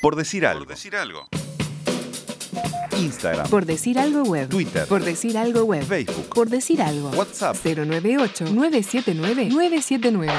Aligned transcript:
Por 0.00 0.14
decir 0.14 0.46
algo. 0.46 0.64
Por 0.64 0.68
decir 0.68 0.94
algo. 0.94 1.26
Instagram. 2.96 3.50
Por 3.50 3.66
decir 3.66 3.98
algo 3.98 4.22
web. 4.22 4.48
Twitter. 4.48 4.86
Por 4.86 5.02
decir 5.02 5.36
algo 5.36 5.64
web. 5.64 5.84
Facebook. 5.84 6.28
Por 6.28 6.48
decir 6.48 6.80
algo. 6.80 7.10
WhatsApp. 7.10 7.56
098-979-979. 7.56 10.32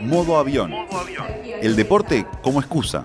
Modo 0.00 0.38
avión. 0.38 0.72
El 1.60 1.76
deporte 1.76 2.24
como 2.42 2.60
excusa. 2.60 3.04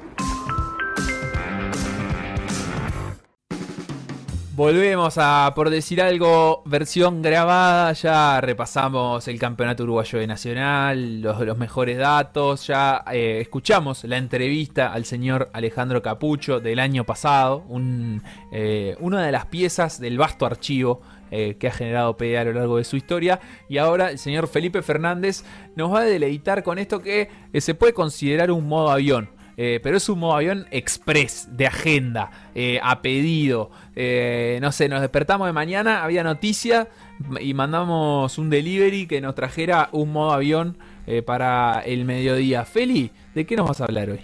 Volvemos 4.55 5.17
a, 5.17 5.51
por 5.53 5.69
decir 5.69 6.01
algo, 6.01 6.63
versión 6.63 7.21
grabada. 7.21 7.91
Ya 7.91 8.39
repasamos 8.39 9.27
el 9.27 9.37
campeonato 9.37 9.83
uruguayo 9.83 10.17
de 10.17 10.27
Nacional, 10.27 11.19
los, 11.19 11.57
mejores 11.57 11.97
datos. 11.97 12.65
Ya 12.65 13.03
eh, 13.11 13.39
escuchamos 13.41 14.05
la 14.05 14.15
entrevista 14.15 14.93
al 14.93 15.03
señor 15.03 15.49
Alejandro 15.51 16.01
Capucho 16.01 16.61
del 16.61 16.79
año 16.79 17.03
pasado. 17.03 17.65
Eh, 18.53 18.95
una 19.01 19.25
de 19.25 19.33
las 19.33 19.45
piezas 19.47 19.99
del 19.99 20.17
vasto 20.17 20.45
archivo 20.45 21.01
eh, 21.31 21.57
que 21.59 21.67
ha 21.67 21.71
generado 21.73 22.15
PDA 22.15 22.39
a 22.39 22.45
lo 22.45 22.53
largo 22.53 22.77
de 22.77 22.85
su 22.85 22.95
historia. 22.95 23.41
Y 23.67 23.77
ahora 23.77 24.09
el 24.09 24.19
señor 24.19 24.47
Felipe 24.47 24.81
Fernández 24.81 25.43
nos 25.75 25.93
va 25.93 25.99
a 25.99 26.03
deleitar 26.03 26.63
con 26.63 26.79
esto 26.79 27.01
que 27.01 27.29
se 27.59 27.75
puede 27.75 27.93
considerar 27.93 28.51
un 28.51 28.69
modo 28.69 28.89
avión. 28.89 29.34
Eh, 29.57 29.79
pero 29.81 29.97
es 29.97 30.09
un 30.09 30.19
modo 30.19 30.35
avión 30.35 30.67
express, 30.71 31.47
de 31.51 31.67
agenda, 31.67 32.31
eh, 32.53 32.79
a 32.83 33.01
pedido. 33.01 33.71
Eh, 33.95 34.59
no 34.61 34.71
sé, 34.71 34.89
nos 34.89 35.01
despertamos 35.01 35.47
de 35.47 35.53
mañana, 35.53 36.03
había 36.03 36.23
noticia 36.23 36.87
y 37.39 37.53
mandamos 37.53 38.37
un 38.37 38.49
delivery 38.49 39.07
que 39.07 39.21
nos 39.21 39.35
trajera 39.35 39.89
un 39.91 40.11
modo 40.11 40.31
avión 40.31 40.77
eh, 41.07 41.21
para 41.21 41.81
el 41.85 42.05
mediodía. 42.05 42.65
Feli, 42.65 43.11
¿de 43.33 43.45
qué 43.45 43.55
nos 43.55 43.67
vas 43.67 43.81
a 43.81 43.85
hablar 43.85 44.09
hoy? 44.09 44.21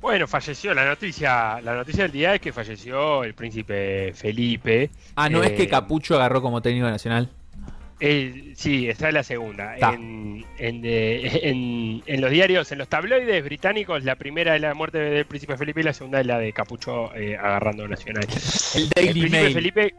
Bueno, 0.00 0.26
falleció 0.26 0.74
la 0.74 0.84
noticia. 0.84 1.60
La 1.60 1.76
noticia 1.76 2.02
del 2.02 2.12
día 2.12 2.34
es 2.34 2.40
que 2.40 2.52
falleció 2.52 3.22
el 3.22 3.34
príncipe 3.34 4.12
Felipe. 4.14 4.90
Ah, 5.14 5.28
no 5.28 5.42
es 5.44 5.52
que 5.52 5.68
Capucho 5.68 6.16
agarró 6.16 6.42
como 6.42 6.60
técnico 6.60 6.88
nacional. 6.88 7.30
Eh, 8.04 8.52
sí, 8.56 8.88
esta 8.88 9.06
es 9.08 9.14
la 9.14 9.22
segunda. 9.22 9.76
En, 9.76 10.44
en, 10.58 10.80
eh, 10.84 11.40
en- 11.48 12.02
en 12.04 12.20
los 12.20 12.30
diarios, 12.32 12.72
en 12.72 12.78
los 12.78 12.88
tabloides 12.88 13.44
británicos, 13.44 14.02
la 14.02 14.16
primera 14.16 14.56
es 14.56 14.60
la 14.60 14.74
muerte 14.74 14.98
del 14.98 15.24
príncipe 15.24 15.56
Felipe 15.56 15.80
y 15.80 15.84
la 15.84 15.92
segunda 15.92 16.20
es 16.20 16.26
la 16.26 16.38
de 16.40 16.52
Capucho 16.52 17.14
eh, 17.14 17.36
agarrando 17.36 17.86
Nacional. 17.86 18.26
El 18.74 18.88
Daily 18.90 19.10
príncipe 19.12 19.30
Mail. 19.42 19.54
Felipe, 19.54 19.94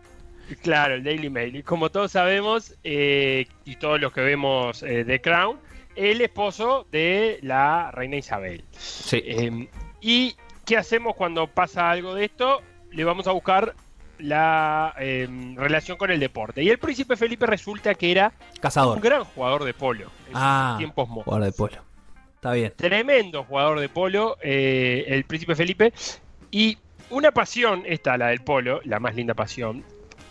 claro, 0.61 0.95
el 0.95 1.03
Daily 1.03 1.29
Mail. 1.29 1.55
Y 1.55 1.63
como 1.63 1.89
todos 1.91 2.11
sabemos, 2.11 2.75
eh, 2.83 3.45
y 3.63 3.77
todos 3.77 4.01
los 4.01 4.11
que 4.11 4.19
vemos 4.21 4.83
eh, 4.83 5.05
The 5.05 5.21
Crown, 5.21 5.57
el 5.95 6.19
esposo 6.19 6.85
de 6.91 7.39
la 7.41 7.89
reina 7.91 8.17
Isabel. 8.17 8.65
Sí. 8.77 9.21
Eh, 9.25 9.67
¿Y 10.01 10.35
qué 10.65 10.75
hacemos 10.75 11.15
cuando 11.15 11.47
pasa 11.47 11.89
algo 11.89 12.15
de 12.15 12.25
esto? 12.25 12.61
Le 12.91 13.05
vamos 13.05 13.27
a 13.27 13.31
buscar 13.31 13.73
la 14.19 14.93
eh, 14.99 15.27
relación 15.55 15.97
con 15.97 16.11
el 16.11 16.19
deporte. 16.19 16.63
Y 16.63 16.69
el 16.69 16.77
príncipe 16.79 17.15
Felipe 17.15 17.45
resulta 17.45 17.93
que 17.95 18.11
era 18.11 18.31
Cazador. 18.61 18.97
un 18.97 19.01
gran 19.03 19.23
jugador 19.23 19.63
de 19.63 19.73
polo 19.73 20.05
en 20.27 20.33
Ah, 20.33 20.75
tiempos 20.77 21.07
mozos. 21.09 21.25
jugador 21.25 21.45
de 21.45 21.51
polo. 21.51 21.77
Está 22.35 22.53
bien. 22.53 22.73
Tremendo 22.75 23.43
jugador 23.45 23.79
de 23.79 23.89
polo, 23.89 24.37
eh, 24.41 25.05
el 25.07 25.23
príncipe 25.23 25.55
Felipe. 25.55 25.93
Y 26.51 26.77
una 27.09 27.31
pasión, 27.31 27.83
esta, 27.85 28.17
la 28.17 28.27
del 28.27 28.41
polo, 28.41 28.81
la 28.85 28.99
más 28.99 29.15
linda 29.15 29.33
pasión, 29.33 29.83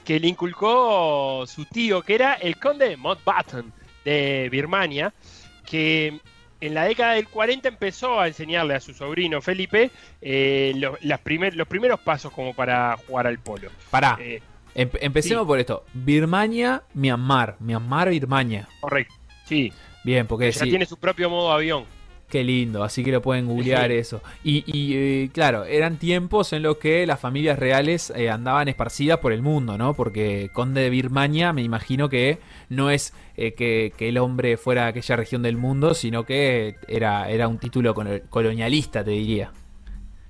que 0.05 0.19
le 0.21 0.29
inculcó 0.29 1.45
su 1.47 1.65
tío, 1.65 2.03
que 2.03 2.15
era 2.15 2.35
el 2.35 2.59
conde 2.59 2.89
de 2.91 2.97
Mountbatten 2.97 3.73
de 4.05 4.49
Birmania, 4.51 5.15
que 5.65 6.21
en 6.63 6.75
la 6.75 6.85
década 6.85 7.15
del 7.15 7.29
40 7.29 7.69
empezó 7.69 8.19
a 8.21 8.29
enseñarle 8.29 8.75
a 8.75 8.81
su 8.81 8.95
sobrino 8.95 9.41
Felipe 9.43 9.91
eh, 10.21 10.73
lo- 10.77 10.97
las 11.03 11.21
primer- 11.21 11.55
los 11.57 11.69
primeros 11.69 12.01
pasos 12.01 12.33
como 12.33 12.55
para 12.55 12.97
jugar 13.07 13.27
al 13.27 13.39
polo. 13.39 13.69
Pará. 13.91 14.17
Eh, 14.21 14.41
Em- 14.75 14.89
empecemos 15.01 15.43
sí. 15.45 15.47
por 15.49 15.59
esto. 15.61 15.85
Birmania, 15.93 16.83
Myanmar. 16.95 17.57
Myanmar, 17.61 18.09
Birmania. 18.09 18.69
correcto. 18.81 19.15
Sí, 19.45 19.71
Bien, 20.05 20.27
porque 20.27 20.51
ya 20.51 20.65
sí, 20.65 20.71
tiene 20.71 20.87
su 20.87 20.97
propio 20.97 21.29
modo 21.31 21.53
avión. 21.53 21.85
Qué 22.33 22.43
lindo, 22.45 22.83
así 22.83 23.05
que 23.05 23.13
lo 23.13 23.21
pueden 23.21 23.47
googlear 23.47 23.93
eso. 23.93 24.23
Y, 24.43 24.65
y, 24.67 24.95
eh, 24.97 25.31
claro, 25.35 25.67
eran 25.67 25.99
tiempos 25.99 26.55
en 26.55 26.63
los 26.63 26.79
que 26.79 27.07
las 27.07 27.21
familias 27.21 27.59
reales 27.59 28.11
eh, 28.17 28.31
andaban 28.31 28.69
esparcidas 28.69 29.19
por 29.19 29.35
el 29.35 29.43
mundo, 29.43 29.77
¿no? 29.77 29.93
Porque 29.93 30.49
Conde 30.55 30.81
de 30.81 30.89
Birmania, 30.89 31.53
me 31.53 31.61
imagino 31.61 32.09
que 32.09 32.39
no 32.71 32.89
es 32.89 33.13
eh, 33.37 33.53
que, 33.53 33.93
que 33.99 34.09
el 34.09 34.17
hombre 34.17 34.57
fuera 34.57 34.87
a 34.87 34.89
aquella 34.89 35.15
región 35.17 35.43
del 35.43 35.59
mundo, 35.59 35.93
sino 35.93 36.25
que 36.25 36.77
era, 36.89 37.29
era 37.29 37.49
un 37.49 37.59
título 37.59 37.95
colo- 37.95 38.23
colonialista, 38.31 39.05
te 39.05 39.11
diría. 39.11 39.51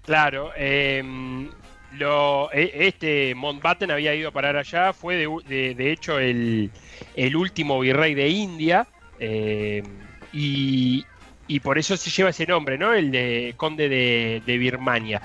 Claro, 0.04 0.50
em, 0.56 1.48
lo, 1.98 2.50
e- 2.52 2.72
este 2.88 3.32
Mountbatten 3.36 3.92
había 3.92 4.12
ido 4.12 4.30
a 4.30 4.32
parar 4.32 4.56
allá, 4.56 4.92
fue 4.92 5.14
de, 5.14 5.28
de- 5.46 5.74
de 5.76 5.92
hecho 5.92 6.18
el, 6.18 6.68
el 7.14 7.36
último 7.36 7.78
virrey 7.78 8.14
de 8.14 8.28
India 8.28 8.88
em, 9.20 9.84
y, 10.32 11.04
y 11.46 11.60
por 11.60 11.78
eso 11.78 11.96
se 11.96 12.10
lleva 12.10 12.30
ese 12.30 12.46
nombre, 12.46 12.78
¿no? 12.78 12.92
El 12.94 13.10
de 13.10 13.54
conde 13.56 13.88
de, 13.88 14.42
de 14.44 14.58
Birmania. 14.58 15.20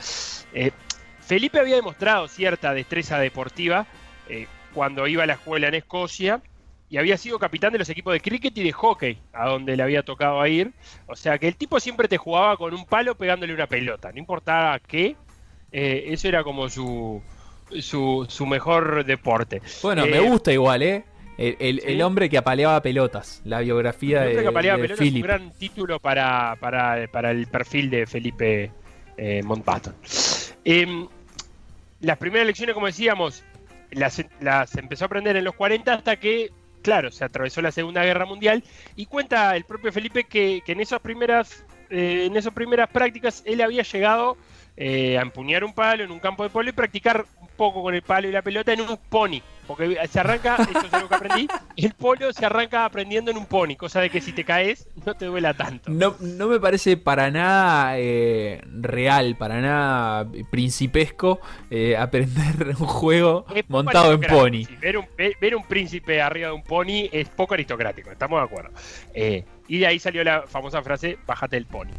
Eh, 0.54 0.72
Felipe 1.20 1.60
había 1.60 1.76
demostrado 1.76 2.28
cierta 2.28 2.74
destreza 2.74 3.20
deportiva 3.20 3.86
eh, 4.30 4.48
cuando 4.74 5.08
iba 5.08 5.24
a 5.24 5.26
la 5.26 5.34
escuela 5.34 5.68
en 5.68 5.76
Escocia 5.76 6.42
y 6.90 6.98
había 6.98 7.18
sido 7.18 7.38
capitán 7.38 7.74
de 7.74 7.80
los 7.80 7.90
equipos 7.90 8.14
de 8.14 8.22
cricket 8.22 8.58
y 8.58 8.64
de 8.64 8.72
hockey, 8.72 9.18
a 9.34 9.50
donde 9.50 9.76
le 9.76 9.84
había 9.84 10.04
tocado 10.04 10.46
ir. 10.48 10.72
O 11.08 11.16
sea 11.16 11.38
que 11.38 11.48
el 11.48 11.56
tipo 11.56 11.80
siempre 11.80 12.08
te 12.08 12.18
jugaba 12.18 12.56
con 12.56 12.74
un 12.74 12.86
palo 12.86 13.16
pegándole 13.16 13.54
una 13.54 13.68
pelota, 13.68 14.12
no 14.12 14.20
importaba 14.20 14.80
qué, 14.80 15.18
eh, 15.72 16.06
eso 16.08 16.30
era 16.30 16.44
como 16.44 16.70
su, 16.70 17.22
su, 17.82 18.26
su 18.30 18.46
mejor 18.46 19.04
deporte. 19.06 19.62
Bueno, 19.84 20.06
me 20.08 20.22
gusta 20.22 20.54
igual, 20.54 20.82
¿eh? 20.82 21.04
El, 21.38 21.56
el- 21.60 21.80
¿sí? 21.82 21.86
el 21.92 22.02
hombre 22.02 22.30
que 22.30 22.38
apaleaba 22.38 22.82
pelotas, 22.82 23.42
la 23.46 23.60
biografía 23.60 24.20
El 24.20 24.24
de, 24.24 24.30
hombre 24.30 24.44
que 24.44 24.50
apaleaba 24.50 24.78
de 24.78 24.84
pelota 24.88 25.04
es 25.04 25.14
un 25.14 25.22
gran 25.22 25.52
título 25.54 26.00
para, 26.00 26.56
para- 26.60 27.08
para 27.12 27.32
el 27.32 27.48
perfil 27.48 27.90
de 27.90 28.06
Felipe 28.08 28.72
eh. 29.18 29.42
Em, 30.66 31.08
las 32.02 32.18
primeras 32.18 32.46
lecciones, 32.48 32.74
como 32.74 32.88
decíamos, 32.88 33.44
las, 33.92 34.24
las 34.42 34.76
empezó 34.78 35.06
a 35.06 35.08
aprender 35.08 35.36
en 35.38 35.44
los 35.44 35.56
40 35.56 35.94
hasta 35.94 36.16
que, 36.18 36.52
claro, 36.82 37.12
se 37.12 37.24
atravesó 37.26 37.62
la 37.62 37.72
Segunda 37.72 38.04
Guerra 38.04 38.26
Mundial 38.26 38.64
y 38.96 39.06
cuenta 39.06 39.56
el 39.56 39.64
propio 39.64 39.92
Felipe 39.92 40.24
que, 40.26 40.62
que 40.66 40.72
en 40.74 40.82
esas 40.82 41.00
primeras 41.00 41.64
eh, 41.90 42.26
en 42.26 42.36
esas 42.36 42.54
primeras 42.54 42.90
prácticas 42.90 43.42
él 43.46 43.62
había 43.62 43.82
llegado 43.84 44.36
eh, 44.78 45.18
a 45.18 45.22
empuñar 45.22 45.64
un 45.64 45.74
palo 45.74 46.04
en 46.04 46.12
un 46.12 46.20
campo 46.20 46.44
de 46.44 46.50
polo 46.50 46.70
y 46.70 46.74
practicar 46.74 47.26
un 47.42 47.48
poco 47.58 47.82
con 47.82 47.96
el 47.96 48.04
palo 48.04 48.30
y 48.30 48.32
la 48.32 48.44
pelota 48.44 48.72
en 48.72 48.82
un 48.82 48.98
pony. 49.10 49.42
Porque 49.66 49.98
se 50.08 50.20
arranca, 50.20 50.56
esto 50.60 50.86
es 50.86 51.02
lo 51.02 51.10
que 51.10 51.16
aprendí, 51.16 51.48
el 51.76 51.94
polo 51.94 52.32
se 52.32 52.46
arranca 52.46 52.86
aprendiendo 52.86 53.32
en 53.32 53.38
un 53.38 53.46
pony, 53.48 53.76
cosa 53.76 54.00
de 54.00 54.10
que 54.10 54.22
si 54.22 54.32
te 54.32 54.46
caes 54.46 54.88
no 55.06 55.16
te 55.16 55.26
duela 55.26 55.54
tanto. 55.56 55.92
No, 55.92 56.16
no 56.22 56.48
me 56.48 56.60
parece 56.60 56.96
para 56.96 57.30
nada 57.32 57.98
eh, 57.98 58.62
real, 58.66 59.36
para 59.36 59.60
nada 59.60 60.28
principesco 60.50 61.42
eh, 61.70 61.98
aprender 61.98 62.68
un 62.80 62.88
juego 62.88 63.46
Es 63.54 63.70
montado 63.70 64.14
en 64.14 64.22
pony. 64.22 64.64
Ver 64.80 65.00
un, 65.00 65.06
ver 65.18 65.56
un 65.56 65.64
príncipe 65.66 66.22
arriba 66.22 66.48
de 66.48 66.54
un 66.54 66.64
pony 66.64 67.10
es 67.12 67.28
poco 67.30 67.56
aristocrático, 67.56 68.12
estamos 68.12 68.40
de 68.40 68.46
acuerdo. 68.46 68.72
Eh, 69.14 69.44
y 69.68 69.80
de 69.80 69.88
ahí 69.88 70.00
salió 70.00 70.24
la 70.24 70.44
famosa 70.44 70.82
frase, 70.82 71.18
bájate 71.26 71.58
el 71.58 71.66
pony. 71.66 71.92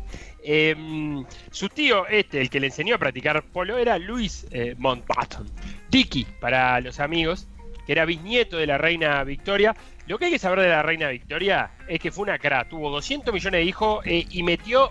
Em, 0.42 1.24
su 1.50 1.68
tío, 1.68 2.06
este, 2.06 2.40
el 2.40 2.50
que 2.50 2.60
le 2.60 2.68
enseñó 2.68 2.94
a 2.94 2.98
practicar 2.98 3.42
polo, 3.42 3.78
era 3.78 3.98
Luis 3.98 4.46
eh, 4.50 4.74
Mountbatten. 4.78 5.46
Dicky, 5.90 6.26
para 6.40 6.80
los 6.80 7.00
amigos, 7.00 7.48
que 7.88 7.92
era 7.92 8.04
bisnieto 8.04 8.58
de 8.58 8.66
la 8.66 8.76
reina 8.76 9.24
Victoria. 9.24 9.74
Lo 10.06 10.18
que 10.18 10.26
hay 10.26 10.32
que 10.32 10.38
saber 10.38 10.60
de 10.60 10.68
la 10.68 10.82
reina 10.82 11.08
Victoria 11.08 11.70
es 11.88 11.98
que 11.98 12.12
fue 12.12 12.24
una 12.24 12.38
cara, 12.38 12.68
tuvo 12.68 12.90
200 12.90 13.32
millones 13.32 13.60
de 13.60 13.64
hijos 13.64 14.04
eh, 14.04 14.26
y 14.30 14.42
metió 14.42 14.90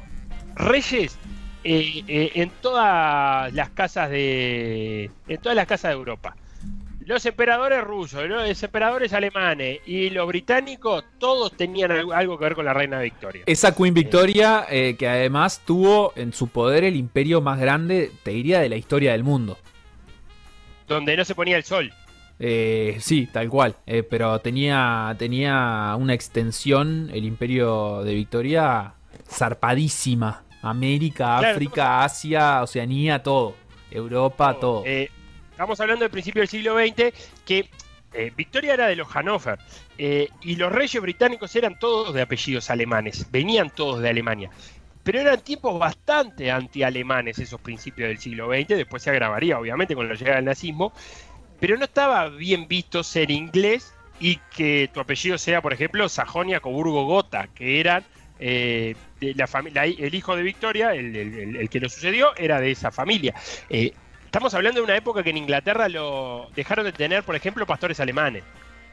reyes 0.56 1.16
eh, 1.64 2.04
eh, 2.08 2.32
en 2.34 2.50
todas 2.62 3.54
las 3.54 3.70
casas 3.70 4.10
de 4.10 5.12
en 5.28 5.38
todas 5.42 5.56
las 5.56 5.68
casas 5.68 5.92
de 5.92 5.98
Europa. 5.98 6.36
Los 7.08 7.26
emperadores 7.26 7.82
rusos, 7.86 8.28
los 8.28 8.62
emperadores 8.64 9.14
alemanes 9.14 9.80
y 9.86 10.10
los 10.10 10.28
británicos, 10.28 11.06
todos 11.20 11.54
tenían 11.54 11.90
algo, 11.90 12.38
que 12.38 12.44
ver 12.44 12.54
con 12.54 12.66
la 12.66 12.74
reina 12.74 13.00
Victoria. 13.00 13.44
Esa 13.46 13.74
Queen 13.74 13.94
Victoria, 13.94 14.66
eh, 14.70 14.98
que 15.00 15.08
además 15.08 15.62
tuvo 15.66 16.12
en 16.18 16.34
su 16.34 16.50
poder 16.50 16.84
el 16.84 16.98
imperio 16.98 17.40
más 17.40 17.62
grande, 17.62 18.12
te 18.24 18.32
diría, 18.32 18.60
de 18.60 18.68
la 18.68 18.76
historia 18.76 19.14
del 19.14 19.24
mundo. 19.24 19.58
Donde 20.86 21.16
no 21.16 21.24
se 21.24 21.34
ponía 21.34 21.56
el 21.56 21.64
sol. 21.64 21.94
Eh, 22.40 22.98
sí, 23.00 23.30
tal 23.32 23.48
cual. 23.48 23.78
eh, 23.86 24.04
pero 24.04 24.38
tenía, 24.40 25.16
tenía 25.18 25.96
una 25.98 26.14
extensión, 26.14 27.10
el 27.14 27.24
imperio 27.24 28.04
de 28.04 28.16
Victoria, 28.16 28.96
zarpadísima 29.30 30.44
América, 30.62 31.38
Claro, 31.40 31.54
África, 31.54 32.04
Asia, 32.04 32.64
Oceanía, 32.64 33.24
todo. 33.24 33.56
Europa, 33.92 34.60
todo. 34.60 34.84
Eh, 34.86 35.10
estamos 35.58 35.80
hablando 35.80 36.04
del 36.04 36.12
principio 36.12 36.44
del 36.44 36.50
siglo 36.50 36.78
XX, 36.78 37.12
que 37.44 37.68
eh, 38.14 38.32
Victoria 38.38 38.76
era 38.76 38.86
de 38.86 38.96
los 38.96 39.08
Hannover, 39.08 39.58
eh, 39.98 40.30
y 40.44 40.56
los 40.56 40.72
reyes 40.72 41.02
británicos 41.02 41.56
eran 41.56 41.80
todos 41.80 42.14
de 42.14 42.22
apellidos 42.22 42.70
alemanes, 42.70 43.26
venían 43.32 43.72
todos 43.72 44.00
de 44.00 44.08
Alemania. 44.08 44.52
Pero 45.02 45.20
eran 45.20 45.42
tiempos 45.42 45.80
bastante 45.80 46.52
anti-alemanes 46.52 47.40
esos 47.40 47.60
principios 47.60 48.08
del 48.08 48.20
siglo 48.20 48.50
XX, 48.54 48.68
después 48.68 49.02
se 49.02 49.10
agravaría 49.10 49.58
obviamente 49.58 49.96
con 49.96 50.08
la 50.08 50.14
llegada 50.14 50.36
del 50.36 50.46
nazismo, 50.46 50.94
pero 51.60 51.76
no 51.76 51.86
estaba 51.86 52.30
bien 52.30 52.68
visto 52.68 53.04
ser 53.04 53.32
inglés 53.32 53.96
y 54.20 54.40
que 54.56 54.92
tu 54.94 55.00
apellido 55.00 55.40
sea, 55.40 55.64
por 55.64 55.74
ejemplo, 55.74 56.08
Sajonia, 56.08 56.60
Coburgo, 56.60 57.06
Gotha, 57.06 57.48
que 57.48 57.80
eran 57.80 58.04
eh, 58.40 58.96
la 59.22 59.48
familia, 59.48 59.86
el 59.86 60.14
hijo 60.14 60.36
de 60.36 60.44
Victoria, 60.44 60.94
el, 60.94 61.68
que 61.68 61.80
lo 61.80 61.90
sucedió, 61.90 62.36
era 62.36 62.62
de 62.62 62.70
esa 62.70 62.92
familia. 62.92 63.34
Estamos 64.28 64.54
hablando 64.54 64.80
de 64.80 64.84
una 64.86 64.96
época 64.96 65.24
que 65.24 65.32
en 65.32 65.38
Inglaterra 65.38 65.90
lo 65.90 66.50
dejaron 66.56 66.86
de 66.86 66.92
tener, 66.92 67.24
por 67.24 67.36
ejemplo, 67.36 67.66
pastores 67.66 68.00
alemanes. 68.00 68.44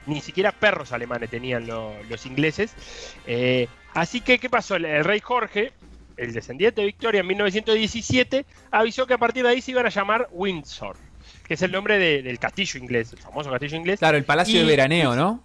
Ni 0.06 0.20
siquiera 0.20 0.52
perros 0.52 0.92
alemanes 0.92 1.30
tenían 1.30 1.66
lo- 1.66 1.94
los 2.08 2.26
ingleses. 2.26 2.74
Eh, 3.26 3.68
así 3.94 4.20
que, 4.20 4.38
¿qué 4.38 4.50
pasó? 4.50 4.76
El, 4.76 4.84
el 4.86 5.04
rey 5.04 5.20
Jorge, 5.20 5.72
el 6.16 6.32
descendiente 6.32 6.80
de 6.80 6.86
Victoria 6.88 7.20
en 7.20 7.26
1917, 7.26 8.44
avisó 8.70 9.06
que 9.06 9.14
a 9.14 9.18
partir 9.18 9.42
de 9.44 9.50
ahí 9.50 9.60
se 9.60 9.70
iban 9.72 9.86
a 9.86 9.90
llamar 9.90 10.28
Windsor, 10.32 10.96
que 11.46 11.54
es 11.54 11.62
el 11.62 11.72
nombre 11.72 11.98
de- 11.98 12.22
del 12.22 12.38
castillo 12.38 12.78
inglés, 12.80 13.12
el 13.12 13.18
famoso 13.18 13.50
castillo 13.50 13.76
inglés. 13.76 13.98
Claro, 13.98 14.16
el 14.16 14.24
Palacio 14.24 14.58
de 14.60 14.64
y- 14.64 14.68
Veraneo, 14.68 15.14
¿no? 15.16 15.42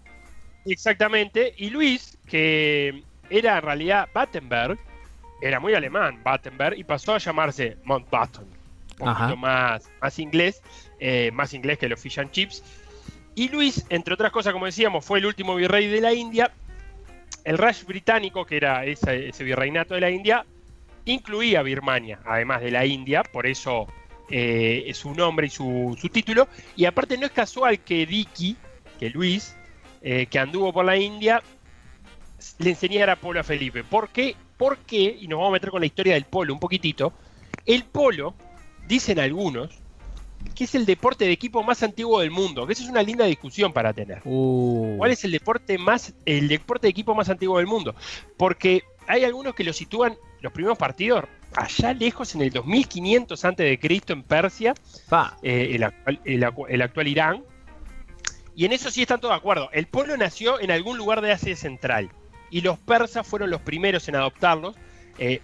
Exactamente. 0.66 1.54
Y 1.58 1.70
Luis, 1.70 2.18
que 2.28 3.04
era 3.30 3.58
en 3.58 3.64
realidad 3.64 4.10
Battenberg, 4.14 4.78
era 5.42 5.60
muy 5.62 5.74
alemán, 5.74 6.20
Battenberg, 6.22 6.78
y 6.78 6.84
pasó 6.84 7.16
a 7.16 7.18
llamarse 7.18 7.78
Mountbatten. 7.86 8.59
Ajá. 9.00 9.26
poquito 9.26 9.38
más, 9.38 9.90
más 10.02 10.20
inglés, 10.20 10.62
eh, 11.00 11.32
más 11.34 11.54
inglés 11.54 11.78
que 11.78 11.90
los 11.90 12.00
fish 12.00 12.20
and 12.20 12.32
chips. 12.32 12.64
Y 13.36 13.50
Luis, 13.50 13.86
entre 13.90 14.14
otras 14.14 14.32
cosas, 14.32 14.54
como 14.54 14.66
decíamos, 14.66 15.06
fue 15.06 15.20
el 15.20 15.26
último 15.26 15.56
virrey 15.56 15.88
de 15.88 16.02
la 16.02 16.14
India. 16.14 16.52
El 17.46 17.58
Raj 17.58 17.86
británico, 17.86 18.46
que 18.46 18.58
era 18.58 18.86
ese, 18.86 19.30
ese 19.30 19.44
virreinato 19.44 19.94
de 19.94 20.02
la 20.02 20.10
India, 20.10 20.46
incluía 21.06 21.62
Birmania, 21.62 22.20
además 22.26 22.62
de 22.62 22.72
la 22.72 22.86
India, 22.86 23.24
por 23.24 23.48
eso 23.48 23.88
eh, 24.30 24.84
es 24.88 24.98
su 24.98 25.14
nombre 25.14 25.48
y 25.48 25.50
su, 25.50 25.98
su 26.00 26.10
título. 26.10 26.48
Y 26.76 26.86
aparte 26.86 27.18
no 27.18 27.26
es 27.26 27.32
casual 27.32 27.80
que 27.80 28.06
Dicky, 28.06 28.56
que 29.00 29.10
Luis, 29.10 29.56
eh, 30.02 30.28
que 30.28 30.40
anduvo 30.40 30.72
por 30.72 30.86
la 30.86 30.98
India, 30.98 31.42
le 32.60 32.70
enseñara 32.70 33.16
polo 33.16 33.40
a 33.40 33.44
Felipe. 33.44 33.84
¿Por 33.84 34.10
qué? 34.10 34.36
Porque, 34.58 35.18
y 35.20 35.28
nos 35.28 35.40
vamos 35.40 35.52
a 35.52 35.54
meter 35.54 35.72
con 35.72 35.82
la 35.82 35.88
historia 35.88 36.14
del 36.14 36.26
polo 36.26 36.54
un 36.54 36.60
poquitito, 36.60 37.14
el 37.66 37.86
polo, 37.86 38.36
dicen 38.90 39.20
algunos, 39.20 39.70
que 40.56 40.66
es 40.66 40.76
el 40.76 40.86
deporte 40.86 41.24
de 41.26 41.32
equipo 41.32 41.64
más 41.64 41.82
antiguo 41.84 42.20
del 42.20 42.32
mundo, 42.32 42.68
que 42.68 42.74
esa 42.74 42.84
es 42.84 42.90
una 42.90 43.02
linda 43.04 43.24
discusión 43.26 43.72
para 43.72 43.94
tener. 43.94 44.22
Uh, 44.26 44.98
¿Cuál 44.98 45.12
es 45.12 45.24
el 45.24 45.32
deporte 45.32 45.78
más 45.78 46.14
el 46.26 46.50
deporte 46.50 46.88
de 46.88 46.92
equipo 46.92 47.16
más 47.16 47.30
antiguo 47.30 47.58
del 47.60 47.68
mundo? 47.68 47.96
Porque 48.36 48.84
hay 49.08 49.24
algunos 49.24 49.56
que 49.56 49.64
lo 49.64 49.72
sitúan 49.74 50.18
los 50.42 50.52
primeros 50.54 50.78
partidos 50.78 51.24
allá 51.56 51.94
lejos 51.94 52.36
en 52.36 52.42
el 52.42 52.52
2500 52.52 53.44
antes 53.46 53.66
de 53.66 53.80
Cristo 53.80 54.14
en 54.14 54.24
Persia, 54.24 54.74
pa. 55.10 55.38
eh, 55.42 55.72
el, 55.74 55.84
actual, 55.84 56.20
el 56.26 56.44
acu- 56.44 56.66
el 56.70 56.82
actual 56.82 57.08
Irán. 57.08 57.44
Y 58.56 58.66
en 58.66 58.74
eso 58.74 58.92
sí 58.92 59.02
están 59.02 59.20
todos 59.22 59.34
de 59.34 59.38
acuerdo. 59.38 59.70
El 59.72 59.88
polo 59.88 60.16
nació 60.18 60.60
en 60.60 60.70
algún 60.72 60.98
lugar 60.98 61.22
de 61.22 61.32
Asia 61.32 61.56
Central 61.56 62.10
y 62.52 62.62
los 62.62 62.78
persas 62.80 63.26
fueron 63.26 63.50
los 63.50 63.62
primeros 63.62 64.08
en 64.10 64.16
adoptarlos. 64.16 64.76
Eh, 65.18 65.42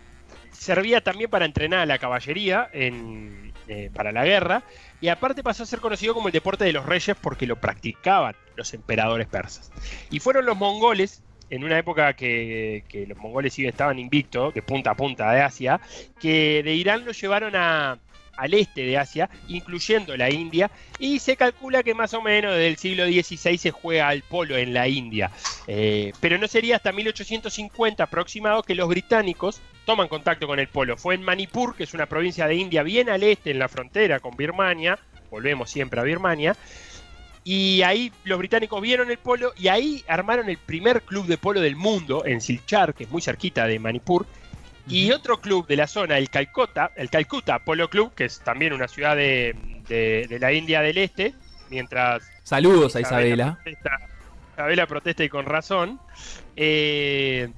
servía 0.57 1.01
también 1.01 1.29
para 1.29 1.45
entrenar 1.45 1.81
a 1.81 1.85
la 1.85 1.97
caballería 1.97 2.69
en, 2.73 3.53
eh, 3.67 3.89
para 3.93 4.11
la 4.11 4.25
guerra 4.25 4.63
y 5.01 5.07
aparte 5.07 5.43
pasó 5.43 5.63
a 5.63 5.65
ser 5.65 5.79
conocido 5.79 6.13
como 6.13 6.27
el 6.27 6.33
deporte 6.33 6.65
de 6.65 6.73
los 6.73 6.85
reyes 6.85 7.15
porque 7.19 7.47
lo 7.47 7.55
practicaban 7.55 8.35
los 8.55 8.73
emperadores 8.73 9.27
persas. 9.27 9.71
Y 10.09 10.19
fueron 10.19 10.45
los 10.45 10.57
mongoles, 10.57 11.23
en 11.49 11.63
una 11.63 11.77
época 11.77 12.13
que, 12.13 12.83
que 12.87 13.05
los 13.05 13.17
mongoles 13.17 13.57
estaban 13.59 13.99
invictos, 13.99 14.53
de 14.53 14.61
punta 14.61 14.91
a 14.91 14.95
punta 14.95 15.31
de 15.31 15.41
Asia, 15.41 15.79
que 16.19 16.61
de 16.63 16.73
Irán 16.73 17.05
lo 17.05 17.11
llevaron 17.11 17.55
a, 17.55 17.99
al 18.37 18.53
este 18.53 18.81
de 18.81 18.97
Asia, 18.97 19.29
incluyendo 19.47 20.15
la 20.17 20.29
India, 20.29 20.71
y 20.99 21.19
se 21.19 21.35
calcula 21.35 21.83
que 21.83 21.93
más 21.93 22.13
o 22.13 22.21
menos 22.21 22.53
desde 22.53 22.67
el 22.67 22.77
siglo 22.77 23.05
XVI 23.05 23.57
se 23.57 23.71
juega 23.71 24.07
al 24.07 24.21
polo 24.23 24.57
en 24.57 24.73
la 24.73 24.87
India. 24.87 25.31
Eh, 25.67 26.13
pero 26.19 26.37
no 26.37 26.47
sería 26.47 26.75
hasta 26.75 26.91
1850 26.91 28.03
aproximado 28.03 28.63
que 28.63 28.75
los 28.75 28.87
británicos 28.87 29.61
toman 29.85 30.07
contacto 30.07 30.47
con 30.47 30.59
el 30.59 30.67
polo. 30.67 30.97
Fue 30.97 31.15
en 31.15 31.23
Manipur, 31.23 31.75
que 31.75 31.83
es 31.83 31.93
una 31.93 32.05
provincia 32.07 32.47
de 32.47 32.55
India 32.55 32.83
bien 32.83 33.09
al 33.09 33.23
este, 33.23 33.51
en 33.51 33.59
la 33.59 33.69
frontera 33.69 34.19
con 34.19 34.35
Birmania, 34.35 34.97
volvemos 35.31 35.69
siempre 35.69 35.99
a 35.99 36.03
Birmania, 36.03 36.55
y 37.43 37.81
ahí 37.83 38.11
los 38.23 38.39
británicos 38.39 38.81
vieron 38.81 39.11
el 39.11 39.17
polo 39.19 39.53
y 39.55 39.67
ahí 39.67 40.03
armaron 40.07 40.49
el 40.49 40.57
primer 40.57 41.03
club 41.03 41.27
de 41.27 41.37
polo 41.37 41.61
del 41.61 41.75
mundo 41.75 42.25
en 42.25 42.41
Silchar, 42.41 42.93
que 42.95 43.03
es 43.03 43.09
muy 43.11 43.21
cerquita 43.21 43.67
de 43.67 43.77
Manipur, 43.79 44.25
y 44.87 45.11
otro 45.11 45.41
club 45.41 45.65
de 45.65 45.75
la 45.77 45.87
zona, 45.87 46.17
el 46.19 46.29
Calcutta, 46.29 46.91
el 46.95 47.09
Calcutta 47.09 47.57
Polo 47.59 47.89
Club, 47.89 48.13
que 48.13 48.25
es 48.25 48.39
también 48.41 48.71
una 48.71 48.87
ciudad 48.87 49.15
de, 49.15 49.55
de- 49.87 50.27
de 50.29 50.39
la 50.39 50.53
India 50.53 50.81
del 50.81 50.99
Este, 50.99 51.33
mientras 51.71 52.23
Saludos 52.43 52.95
a 52.95 53.01
Isabela. 53.01 53.55
protesta, 53.63 53.97
Isabela 54.53 54.85
protesta 54.85 55.23
y 55.23 55.29
con 55.29 55.45
razón. 55.47 55.99
Eh, 56.55 57.49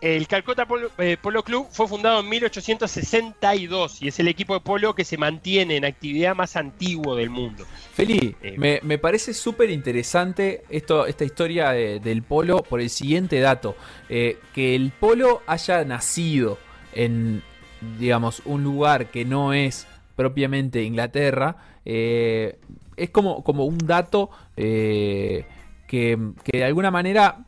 el 0.00 0.26
Calcutta 0.26 0.66
Polo, 0.66 0.90
eh, 0.98 1.16
Polo 1.20 1.42
Club 1.42 1.66
fue 1.70 1.86
fundado 1.88 2.20
en 2.20 2.28
1862 2.28 4.02
y 4.02 4.08
es 4.08 4.18
el 4.20 4.28
equipo 4.28 4.54
de 4.54 4.60
polo 4.60 4.94
que 4.94 5.04
se 5.04 5.16
mantiene 5.18 5.76
en 5.76 5.84
actividad 5.84 6.34
más 6.34 6.56
antiguo 6.56 7.14
del 7.16 7.30
mundo. 7.30 7.64
Feli, 7.94 8.34
Eh, 8.42 8.54
me, 8.56 8.80
me 8.82 8.98
parece 8.98 9.34
súper 9.34 9.70
interesante 9.70 10.62
esta 10.70 11.24
historia 11.24 11.70
de- 11.70 12.00
del 12.00 12.22
polo 12.22 12.62
por 12.62 12.80
el 12.80 12.90
siguiente 12.90 13.40
dato. 13.40 13.76
Eh, 14.08 14.38
que 14.54 14.74
el 14.74 14.90
polo 14.92 15.42
haya 15.46 15.84
nacido 15.84 16.58
en, 16.94 17.42
digamos, 17.98 18.42
un 18.44 18.64
lugar 18.64 19.10
que 19.10 19.24
no 19.24 19.52
es 19.52 19.86
propiamente 20.16 20.82
Inglaterra, 20.82 21.56
es 21.84 23.10
como, 23.10 23.42
como 23.42 23.64
un 23.64 23.78
dato 23.78 24.30
que, 24.54 25.44
que 25.88 26.58
de 26.58 26.64
alguna 26.64 26.90
manera 26.90 27.38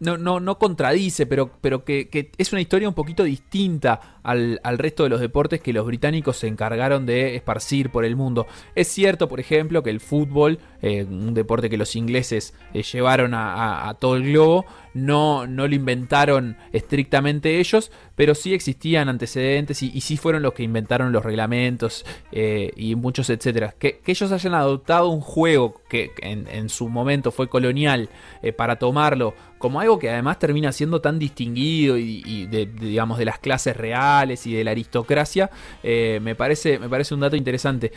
no, 0.00 0.16
no, 0.18 0.40
no 0.40 0.58
contradice, 0.58 1.26
pero, 1.26 1.50
pero 1.60 1.84
que, 1.84 2.30
es 2.36 2.52
una 2.52 2.60
historia 2.60 2.88
un 2.88 2.94
poquito 2.94 3.22
distinta 3.22 4.18
al, 4.22 4.60
al 4.64 4.78
resto 4.78 5.04
de 5.04 5.10
los 5.10 5.20
deportes 5.20 5.60
que 5.60 5.72
los 5.72 5.86
británicos 5.86 6.38
se 6.38 6.46
encargaron 6.48 7.06
de 7.06 7.36
esparcir 7.36 7.90
por 7.90 8.04
el 8.04 8.16
mundo. 8.16 8.46
Es 8.74 8.88
cierto, 8.88 9.28
por 9.28 9.40
ejemplo, 9.40 9.82
que 9.82 9.90
el 9.90 10.00
fútbol, 10.00 10.58
eh, 10.82 11.04
un 11.04 11.34
deporte 11.34 11.70
que 11.70 11.76
los 11.76 11.94
ingleses 11.96 12.54
eh, 12.74 12.82
llevaron 12.82 13.34
a- 13.34 13.88
a 13.88 13.94
todo 13.94 14.16
el 14.16 14.24
globo, 14.24 14.64
no, 14.94 15.46
no 15.46 15.68
lo 15.68 15.74
inventaron 15.74 16.56
estrictamente 16.72 17.58
ellos, 17.60 17.90
pero 18.16 18.34
sí 18.34 18.52
existían 18.52 19.08
antecedentes 19.08 19.82
y, 19.82 20.00
sí 20.00 20.16
fueron 20.16 20.42
los 20.42 20.52
que 20.52 20.62
inventaron 20.62 21.12
los 21.12 21.24
reglamentos 21.24 22.04
eh, 22.32 22.70
y 22.76 22.94
muchos 22.94 23.30
etcétera. 23.30 23.74
Que, 23.78 24.00
ellos 24.06 24.32
hayan 24.32 24.54
adoptado 24.54 25.08
un 25.08 25.20
juego 25.20 25.80
que 25.88 26.12
en, 26.18 26.68
su 26.68 26.88
momento 26.88 27.30
fue 27.30 27.48
colonial 27.48 28.08
eh, 28.42 28.52
para 28.52 28.76
tomarlo 28.76 29.34
como 29.58 29.80
algo 29.80 29.98
que 29.98 30.10
además 30.10 30.38
termina 30.38 30.72
siendo 30.72 31.00
tan 31.00 31.18
distinguido 31.18 31.96
y, 31.98 32.46
de, 32.46 32.66
digamos 32.66 33.18
de 33.18 33.26
las 33.26 33.38
clases 33.38 33.76
reales 33.76 34.46
y 34.46 34.54
de 34.54 34.64
la 34.64 34.70
aristocracia, 34.70 35.50
eh, 35.82 36.18
me, 36.22 36.34
parece, 36.34 36.78
me 36.78 36.88
parece 36.88 37.14
un 37.14 37.20
dato 37.20 37.36
interesante. 37.36 37.92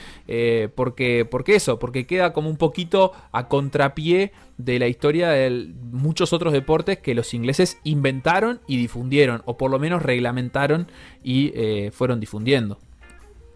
Porque, 0.75 1.25
porque 1.29 1.55
eso, 1.55 1.79
porque 1.79 2.05
queda 2.05 2.33
como 2.33 2.50
un 2.50 2.57
poquito 2.57 3.13
a 3.31 3.47
contrapié 3.47 4.31
de 4.57 4.79
la 4.79 4.88
historia 4.88 5.29
de 5.29 5.72
muchos 5.91 6.33
otros 6.33 6.53
deportes 6.53 7.00
que 7.00 7.15
los 7.15 7.33
ingleses 7.33 7.79
inventaron 7.83 8.62
y 8.67 8.77
difundieron, 8.77 9.41
o 9.45 9.57
por 9.57 9.72
lo 9.72 9.79
menos 9.79 10.01
reglamentaron 10.01 10.88
y 11.24 11.51
eh, 11.55 11.91
fueron 11.91 12.19
difundiendo. 12.19 12.79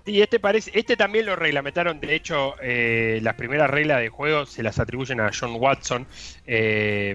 Y 0.07 0.21
este 0.21 0.39
parece, 0.39 0.71
este 0.73 0.95
también 0.95 1.25
lo 1.25 1.35
reglamentaron. 1.35 1.99
De 1.99 2.15
hecho, 2.15 2.55
eh, 2.61 3.19
las 3.21 3.35
primeras 3.35 3.69
reglas 3.69 3.99
de 3.99 4.07
juego 4.09 4.45
se 4.45 4.63
las 4.63 4.79
atribuyen 4.79 5.19
a 5.19 5.31
John 5.37 5.55
Watson, 5.59 6.07
eh, 6.45 7.13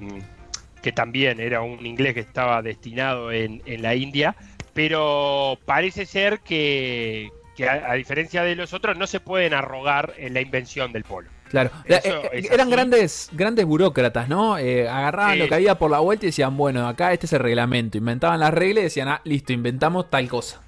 que 0.83 0.93
también 0.93 1.41
era 1.41 1.62
un 1.62 1.85
inglés 1.87 2.12
que 2.12 2.21
estaba 2.21 2.61
destinado 2.61 3.33
en, 3.33 3.62
en 3.65 3.81
la 3.81 3.95
India. 3.95 4.37
Pero 4.75 5.59
parece 5.65 6.05
ser 6.05 6.41
que, 6.41 7.31
que 7.57 7.67
a, 7.67 7.91
a, 7.91 7.95
diferencia 7.95 8.43
de 8.43 8.57
los 8.57 8.75
otros, 8.75 8.99
no 8.99 9.07
se 9.07 9.21
pueden 9.21 9.55
arrogar 9.55 10.12
en 10.19 10.35
la 10.35 10.43
invención 10.43 10.93
del 10.93 11.05
polo. 11.05 11.31
Claro, 11.52 11.71
Eso 11.85 12.25
eh, 12.32 12.49
eran 12.50 12.71
grandes, 12.71 13.28
grandes 13.30 13.66
burócratas, 13.66 14.26
¿no? 14.26 14.56
Eh, 14.56 14.88
agarraban 14.88 15.35
sí. 15.35 15.38
lo 15.38 15.49
que 15.49 15.54
había 15.54 15.75
por 15.75 15.90
la 15.90 15.99
vuelta 15.99 16.25
y 16.25 16.28
decían, 16.30 16.56
bueno, 16.56 16.88
acá 16.88 17.12
este 17.12 17.26
es 17.26 17.32
el 17.35 17.40
reglamento. 17.40 17.99
Inventaban 17.99 18.40
las 18.40 18.54
reglas 18.54 18.80
y 18.80 18.85
decían, 18.85 19.09
ah, 19.09 19.21
listo, 19.25 19.52
inventamos 19.52 20.09
tal 20.09 20.26
cosa. 20.30 20.62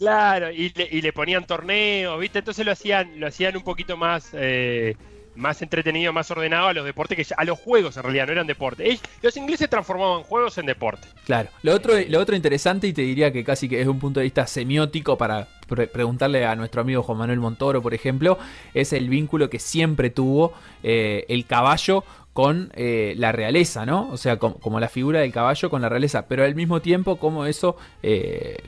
Claro, 0.00 0.50
y 0.50 0.70
le, 0.70 0.88
y 0.90 1.00
le 1.00 1.12
ponían 1.12 1.46
torneos, 1.46 2.18
¿viste? 2.18 2.40
Entonces 2.40 2.66
lo 2.66 2.72
hacían, 2.72 3.20
lo 3.20 3.28
hacían 3.28 3.56
un 3.56 3.62
poquito 3.62 3.96
más, 3.96 4.30
eh, 4.32 4.96
más 5.36 5.62
entretenido, 5.62 6.12
más 6.12 6.30
ordenado 6.30 6.68
a 6.68 6.72
los 6.72 6.84
deportes 6.84 7.16
que 7.16 7.34
a 7.36 7.44
los 7.44 7.58
juegos 7.58 7.96
en 7.96 8.02
realidad 8.02 8.26
no 8.26 8.32
eran 8.32 8.46
deportes. 8.46 9.00
los 9.22 9.36
ingleses 9.36 9.68
transformaban 9.68 10.22
juegos 10.22 10.58
en 10.58 10.66
deporte. 10.66 11.08
Claro. 11.24 11.50
Lo 11.62 11.74
otro, 11.74 11.94
lo 12.08 12.20
otro 12.20 12.36
interesante 12.36 12.86
y 12.86 12.92
te 12.92 13.02
diría 13.02 13.32
que 13.32 13.44
casi 13.44 13.68
que 13.68 13.80
es 13.80 13.86
un 13.86 13.98
punto 13.98 14.20
de 14.20 14.24
vista 14.24 14.46
semiótico 14.46 15.16
para 15.16 15.48
preguntarle 15.66 16.46
a 16.46 16.54
nuestro 16.56 16.80
amigo 16.80 17.02
Juan 17.02 17.18
Manuel 17.18 17.40
Montoro, 17.40 17.82
por 17.82 17.94
ejemplo, 17.94 18.38
es 18.74 18.92
el 18.92 19.08
vínculo 19.08 19.50
que 19.50 19.58
siempre 19.58 20.10
tuvo 20.10 20.52
eh, 20.82 21.24
el 21.28 21.46
caballo 21.46 22.04
con 22.32 22.70
eh, 22.74 23.14
la 23.16 23.32
realeza, 23.32 23.86
¿no? 23.86 24.10
O 24.10 24.18
sea, 24.18 24.38
como, 24.38 24.78
la 24.78 24.88
figura 24.88 25.20
del 25.20 25.32
caballo 25.32 25.70
con 25.70 25.80
la 25.80 25.88
realeza, 25.88 26.26
pero 26.28 26.44
al 26.44 26.54
mismo 26.54 26.82
tiempo 26.82 27.16
como 27.16 27.46
eso 27.46 27.76
eh, 28.02 28.58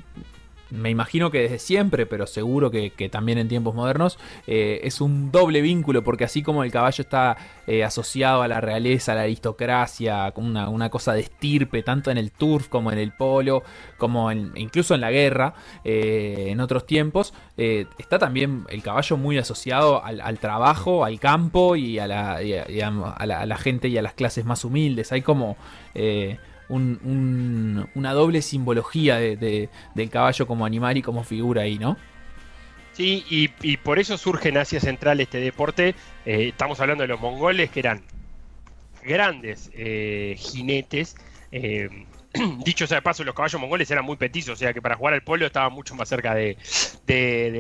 me 0.71 0.91
imagino 0.91 1.31
que 1.31 1.43
desde 1.43 1.59
siempre, 1.59 2.07
pero 2.07 2.27
seguro 2.27 2.71
que, 2.71 2.91
también 3.11 3.39
en 3.39 3.49
tiempos 3.49 3.75
modernos, 3.75 4.19
eh, 4.47 4.81
es 4.83 5.01
un 5.01 5.31
doble 5.31 5.61
vínculo, 5.63 6.05
porque 6.05 6.25
así 6.25 6.43
como 6.43 6.65
el 6.65 6.71
caballo 6.71 7.03
está 7.03 7.37
eh, 7.67 7.85
asociado 7.85 8.43
a 8.43 8.49
la 8.49 8.61
realeza, 8.61 9.13
a 9.13 9.15
la 9.15 9.23
aristocracia, 9.23 10.33
una, 10.37 10.69
una 10.69 10.91
cosa 10.91 11.15
de 11.15 11.21
estirpe, 11.21 11.83
tanto 11.83 12.11
en 12.11 12.19
el 12.19 12.31
turf 12.33 12.69
como 12.69 12.93
en 12.93 12.99
el 12.99 13.13
polo, 13.13 13.63
como 13.97 14.31
incluso 14.31 14.95
en 14.95 15.01
la 15.01 15.11
guerra, 15.11 15.55
eh, 15.85 16.47
en 16.49 16.61
otros 16.61 16.87
tiempos, 16.87 17.33
está 17.57 18.19
también 18.19 18.65
el 18.69 18.83
caballo 18.83 19.17
muy 19.17 19.37
asociado 19.37 20.03
al, 20.05 20.39
trabajo, 20.39 21.05
al 21.05 21.19
campo 21.19 21.75
y, 21.75 21.99
a 21.99 22.07
la, 22.07 22.37
a, 22.37 23.27
la, 23.27 23.57
gente 23.57 23.89
y 23.89 23.99
a 23.99 24.03
las 24.03 24.15
clases 24.15 24.45
más 24.45 24.65
humildes. 24.65 25.11
Hay 25.11 25.23
como 25.23 25.57
una 26.69 28.13
doble 28.13 28.43
simbología 28.43 29.17
de, 29.17 29.69
del 29.95 30.11
caballo 30.11 30.47
como 30.47 30.67
animal 30.67 30.97
y 30.97 31.03
como 31.03 31.25
figura 31.25 31.63
ahí, 31.63 31.79
¿no? 31.79 31.97
Sí, 32.99 33.25
y, 33.31 33.77
por 33.77 34.01
eso 34.01 34.19
surge 34.19 34.49
en 34.49 34.59
Asia 34.59 34.81
Central 34.81 35.21
este 35.21 35.39
deporte. 35.39 35.95
Eh, 36.27 36.49
estamos 36.49 36.81
hablando 36.81 37.03
de 37.03 37.09
los 37.09 37.21
mongoles, 37.21 37.71
que 37.71 37.79
eran 37.79 38.03
grandes 39.05 39.71
eh, 39.73 40.35
jinetes. 40.37 41.15
Eh, 41.53 42.07
dicho 42.65 42.89
sea 42.89 42.97
de 42.97 43.03
paso, 43.03 43.23
los 43.23 43.37
caballos 43.37 43.61
mongoles 43.61 43.89
eran 43.93 44.05
muy 44.05 44.17
petizos, 44.17 44.55
o 44.55 44.57
sea 44.57 44.75
que 44.75 44.83
para 44.83 44.97
jugar 44.97 45.15
al 45.15 45.23
polo 45.23 45.47
estaban 45.47 45.73
mucho 45.73 45.95
más 45.95 46.09
cerca 46.09 46.35
de, 46.35 46.57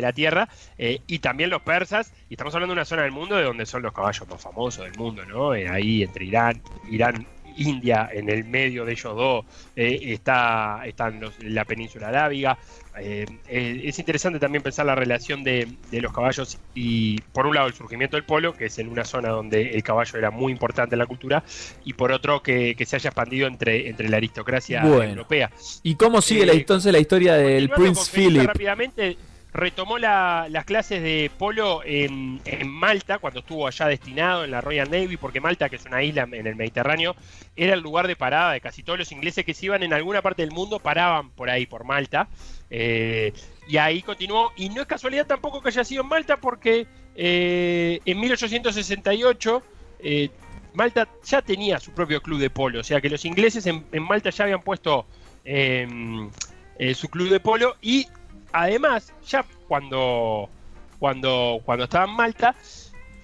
la 0.01 0.13
tierra. 0.13 0.49
y 0.77 1.21
también 1.21 1.51
los 1.51 1.63
persas, 1.63 2.13
y 2.29 2.35
estamos 2.35 2.53
hablando 2.57 2.75
de 2.75 2.79
una 2.79 2.85
zona 2.85 3.03
del 3.03 3.13
mundo 3.13 3.37
de 3.37 3.45
donde 3.45 3.65
son 3.65 3.83
los 3.83 3.93
caballos 3.93 4.27
más 4.29 4.43
famosos 4.43 4.87
del 4.87 4.99
mundo, 4.99 5.25
¿no? 5.25 5.53
ahí 5.53 6.03
entre 6.03 6.25
Irán, 6.25 6.61
Irán 6.91 7.29
India, 7.59 8.09
en 8.13 8.29
el 8.29 8.45
medio 8.45 8.85
de 8.85 8.93
ellos 8.93 9.15
dos, 9.15 9.45
eh, 9.77 9.99
está, 10.03 10.83
están 10.87 11.21
la 11.41 11.65
península 11.65 12.09
arábiga. 12.09 12.59
Eh, 13.01 13.27
eh, 13.49 13.83
es 13.85 13.99
interesante 13.99 14.39
también 14.39 14.63
pensar 14.63 14.87
la 14.87 14.95
relación 14.95 15.45
de, 15.45 15.69
los 15.93 16.13
caballos 16.13 16.59
y, 16.75 17.21
por 17.33 17.47
un 17.47 17.55
lado, 17.55 17.69
el 17.69 17.75
surgimiento 17.75 18.17
del 18.17 18.25
polo, 18.25 18.55
que 18.55 18.67
es 18.67 18.79
en 18.79 18.89
una 18.89 19.05
zona 19.05 19.29
donde 19.29 19.71
el 19.71 19.83
caballo 19.83 20.19
era 20.19 20.31
muy 20.31 20.53
importante 20.53 20.95
en 20.95 20.99
la 20.99 21.07
cultura, 21.07 21.45
y 21.85 21.93
por 21.93 22.13
otro, 22.13 22.43
que, 22.43 22.75
se 22.87 22.97
haya 22.97 23.09
expandido 23.09 23.47
entre, 23.47 23.89
entre 23.89 24.09
la 24.09 24.17
aristocracia 24.17 24.83
europea. 24.83 25.51
¿Y 25.83 25.95
cómo 25.95 26.23
sigue 26.23 26.47
la, 26.47 26.53
entonces 26.53 26.93
la 26.93 26.99
historia 26.99 27.35
del 27.35 27.69
Prince 27.69 28.11
Philip? 28.11 28.47
Rápidamente, 28.47 29.17
retomó 29.53 29.99
las 29.99 30.65
clases 30.65 31.03
de 31.03 31.31
polo 31.37 31.81
en, 31.85 32.41
Malta, 32.67 33.19
cuando 33.19 33.41
estuvo 33.41 33.67
allá 33.67 33.87
destinado 33.87 34.45
en 34.45 34.51
la 34.51 34.61
Royal 34.61 34.91
Navy, 34.91 35.17
porque 35.17 35.41
Malta, 35.41 35.69
que 35.69 35.77
es 35.77 35.87
una 35.87 36.03
isla 36.03 36.29
en 36.31 36.47
el 36.47 36.55
Mediterráneo, 36.55 37.17
era 37.57 37.75
el 37.75 37.81
lugar 37.81 38.07
de 38.07 38.17
parada 38.17 38.53
de 38.53 38.61
casi 38.61 38.83
todos 38.83 38.99
los 38.99 39.11
ingleses 39.13 39.45
que 39.45 39.55
se 39.55 39.67
iban 39.67 39.83
en 39.83 39.93
alguna 39.93 40.23
parte 40.23 40.43
del 40.43 40.53
mundo, 40.53 40.79
paraban 40.79 41.31
por 41.31 41.51
ahí, 41.51 41.67
por 41.67 41.85
Malta. 41.85 42.29
Eh, 42.71 43.33
y 43.67 43.79
ahí 43.79 44.03
continuó, 44.03 44.53
y 44.57 44.69
no 44.69 44.83
es 44.83 44.87
casualidad 44.87 45.27
tampoco 45.27 45.63
que 45.63 45.69
haya 45.69 45.85
sido 45.85 46.03
en 46.03 46.09
Malta, 46.09 46.37
porque 46.37 46.87
eh, 47.17 48.01
en 48.05 48.21
1868 48.21 49.63
eh, 50.01 50.31
Malta 50.75 51.09
ya 51.25 51.43
tenía 51.43 51.81
su 51.81 51.93
propio 51.93 52.23
club 52.23 52.39
de 52.39 52.51
polo, 52.51 52.81
o 52.81 52.85
sea 52.85 53.01
que 53.01 53.09
los 53.09 53.25
ingleses 53.25 53.67
en 53.67 54.03
Malta 54.03 54.31
ya 54.31 54.45
habían 54.45 54.63
puesto 54.63 55.07
su 55.45 57.09
club 57.09 57.31
de 57.31 57.41
polo 57.41 57.77
y 57.81 58.07
además, 58.53 59.13
ya 59.27 59.45
cuando, 59.67 60.49
cuando, 60.99 61.61
cuando 61.65 61.85
estaba 61.85 62.05
en 62.07 62.17
Malta, 62.17 62.55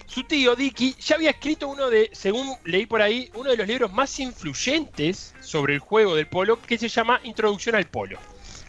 su 0.05 0.23
tío 0.23 0.55
Dicky 0.55 0.95
ya 0.99 1.15
había 1.15 1.31
escrito 1.31 1.67
uno 1.67 1.89
de, 1.89 2.09
según 2.13 2.55
leí 2.63 2.85
por 2.85 3.01
ahí, 3.01 3.29
uno 3.33 3.49
de 3.49 3.57
los 3.57 3.67
libros 3.67 3.91
más 3.91 4.19
influyentes 4.19 5.33
sobre 5.41 5.73
el 5.73 5.79
juego 5.79 6.15
del 6.15 6.27
polo, 6.27 6.61
que 6.61 6.77
se 6.77 6.87
llama 6.87 7.19
Introducción 7.23 7.75
al 7.75 7.85
Polo. 7.85 8.19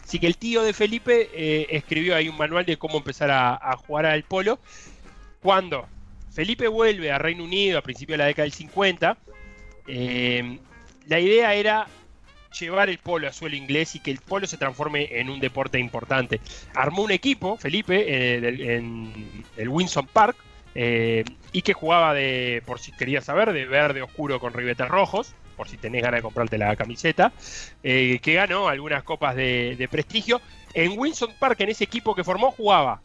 Así 0.03 0.19
que 0.19 0.27
el 0.27 0.37
tío 0.37 0.63
de 0.63 0.73
Felipe 0.73 1.29
eh, 1.33 1.67
escribió 1.69 2.15
ahí 2.15 2.29
un 2.29 2.37
manual 2.37 2.65
de 2.65 2.77
cómo 2.77 2.97
empezar 2.97 3.29
a, 3.29 3.75
jugar 3.75 4.05
al 4.05 4.23
polo. 4.23 4.57
Cuando 5.41 5.85
Felipe 6.31 6.67
vuelve 6.69 7.11
a 7.11 7.17
Reino 7.17 7.43
Unido 7.43 7.77
a 7.77 7.81
principios 7.81 8.13
de 8.13 8.19
la 8.19 8.25
década 8.27 8.43
del 8.43 8.53
50, 8.53 9.17
eh, 9.87 10.59
la 11.07 11.19
idea 11.19 11.53
era 11.53 11.87
llevar 12.59 12.89
el 12.89 12.97
polo 12.97 13.27
a 13.27 13.33
suelo 13.33 13.55
inglés 13.55 13.95
y 13.95 13.99
que 13.99 14.11
el 14.11 14.19
polo 14.19 14.47
se 14.47 14.57
transforme 14.57 15.19
en 15.19 15.29
un 15.29 15.39
deporte 15.39 15.79
importante. 15.79 16.39
Armó 16.75 17.03
un 17.03 17.11
equipo, 17.11 17.57
Felipe, 17.57 18.05
eh, 18.07 18.77
en 18.77 19.43
el 19.57 19.69
Winson 19.69 20.07
Park, 20.07 20.37
eh, 20.75 21.23
y 21.51 21.63
que 21.63 21.73
jugaba 21.73 22.13
de, 22.13 22.61
por 22.65 22.79
si 22.79 22.91
querías 22.91 23.25
saber, 23.25 23.51
de 23.53 23.65
verde 23.65 24.01
oscuro 24.01 24.39
con 24.39 24.53
ribetes 24.53 24.87
rojos, 24.87 25.33
por 25.55 25.67
si 25.67 25.77
tenés 25.77 26.03
ganas 26.03 26.19
de 26.19 26.21
comprarte 26.21 26.57
la 26.57 26.75
camiseta, 26.75 27.33
eh, 27.83 28.19
que 28.21 28.33
ganó 28.33 28.67
algunas 28.67 29.03
copas 29.03 29.35
de, 29.35 29.87
prestigio. 29.89 30.39
En 30.73 30.97
Winson 30.97 31.33
Park, 31.39 31.61
en 31.61 31.69
ese 31.69 31.83
equipo 31.83 32.13
que 32.13 32.23
formó, 32.23 32.51
jugaba. 32.51 33.01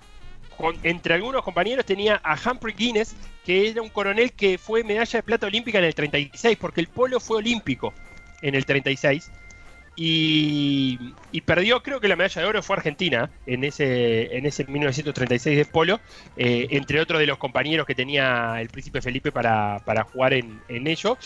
entre 0.83 1.15
algunos 1.15 1.43
compañeros 1.43 1.87
tenía 1.87 2.21
a 2.23 2.35
Humphrey 2.35 2.75
Guinness, 2.75 3.17
que 3.45 3.71
era 3.71 3.81
un 3.81 3.89
coronel 3.89 4.33
que 4.33 4.59
fue 4.59 4.85
medalla 4.85 5.19
de 5.19 5.23
plata 5.23 5.47
olímpica 5.47 5.79
en 5.79 5.85
el 5.85 5.95
36, 5.95 6.59
porque 6.61 6.83
el 6.83 6.89
polo 6.89 7.21
fue 7.21 7.39
olímpico 7.39 7.95
en 8.43 8.55
el 8.55 8.67
36. 8.67 9.31
Y, 9.95 11.13
perdió, 11.45 11.83
creo 11.83 12.01
que 12.01 12.09
la 12.09 12.17
medalla 12.17 12.43
de 12.43 12.49
oro 12.49 12.63
fue 12.63 12.77
Argentina 12.77 13.31
en 13.47 13.63
ese, 13.65 14.37
en 14.37 14.47
ese 14.47 14.65
1936 14.65 15.57
de 15.57 15.65
polo, 15.67 16.01
eh, 16.37 16.69
entre 16.71 17.01
otros 17.01 17.21
de 17.21 17.27
los 17.27 17.39
compañeros 17.39 17.87
que 17.87 17.95
tenía 17.95 18.61
el 18.61 18.69
príncipe 18.69 19.03
Felipe 19.03 19.33
para, 19.33 19.81
jugar 20.13 20.33
en, 20.33 20.61
ello. 20.69 21.19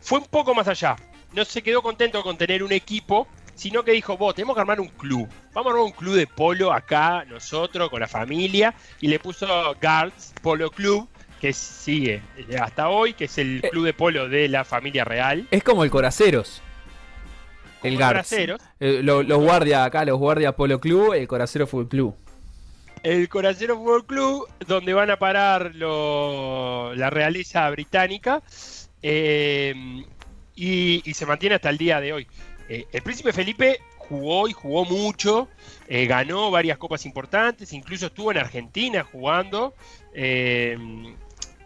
Fue 0.00 0.18
un 0.18 0.26
poco 0.26 0.54
más 0.54 0.68
allá. 0.68 0.96
No 1.32 1.44
se 1.44 1.62
quedó 1.62 1.82
contento 1.82 2.22
con 2.22 2.36
tener 2.36 2.62
un 2.62 2.72
equipo, 2.72 3.26
sino 3.54 3.82
que 3.82 3.92
dijo, 3.92 4.16
vos, 4.16 4.34
tenemos 4.34 4.54
que 4.54 4.60
armar 4.60 4.80
un 4.80 4.88
club. 4.88 5.26
Vamos 5.54 5.70
a 5.70 5.74
armar 5.74 5.86
un 5.86 5.92
club 5.92 6.16
de 6.16 6.26
polo 6.26 6.72
acá, 6.72 7.24
nosotros, 7.24 7.88
con 7.88 8.00
la 8.00 8.08
familia, 8.08 8.74
y 9.00 9.08
le 9.08 9.18
puso 9.18 9.46
Guards 9.80 10.34
Polo 10.42 10.70
Club, 10.70 11.08
que 11.40 11.52
sigue 11.52 12.22
hasta 12.60 12.88
hoy, 12.88 13.14
que 13.14 13.26
es 13.26 13.38
el 13.38 13.60
eh. 13.62 13.68
club 13.70 13.84
de 13.84 13.92
polo 13.94 14.28
de 14.28 14.48
la 14.48 14.64
familia 14.64 15.04
real. 15.04 15.46
Es 15.50 15.62
como 15.62 15.84
el 15.84 15.90
Coraceros. 15.90 16.62
El 17.82 17.96
Garcero. 17.98 18.56
Eh, 18.80 19.00
los 19.02 19.26
guardias 19.26 19.86
acá, 19.86 20.04
los 20.04 20.18
guardias 20.18 20.54
Polo 20.54 20.80
Club, 20.80 21.12
el 21.12 21.28
Coracero 21.28 21.66
Fútbol 21.66 21.88
Club. 21.88 22.16
El 23.02 23.28
Coracero 23.28 23.76
Fútbol 23.76 24.06
Club, 24.06 24.48
donde 24.66 24.92
van 24.92 25.10
a 25.10 25.18
parar 25.18 25.74
la 25.74 27.10
realeza 27.10 27.68
británica 27.70 28.42
eh, 29.02 30.04
y, 30.54 31.14
se 31.14 31.26
mantiene 31.26 31.56
hasta 31.56 31.70
el 31.70 31.78
día 31.78 32.00
de 32.00 32.12
hoy. 32.12 32.26
Eh, 32.68 32.86
el 32.92 33.02
príncipe 33.02 33.32
Felipe 33.32 33.80
jugó 33.96 34.48
y 34.48 34.52
jugó 34.52 34.84
mucho, 34.84 35.48
ganó 35.88 36.50
varias 36.50 36.78
copas 36.78 37.06
importantes, 37.06 37.72
incluso 37.72 38.06
estuvo 38.06 38.30
en 38.30 38.38
Argentina 38.38 39.04
jugando 39.04 39.74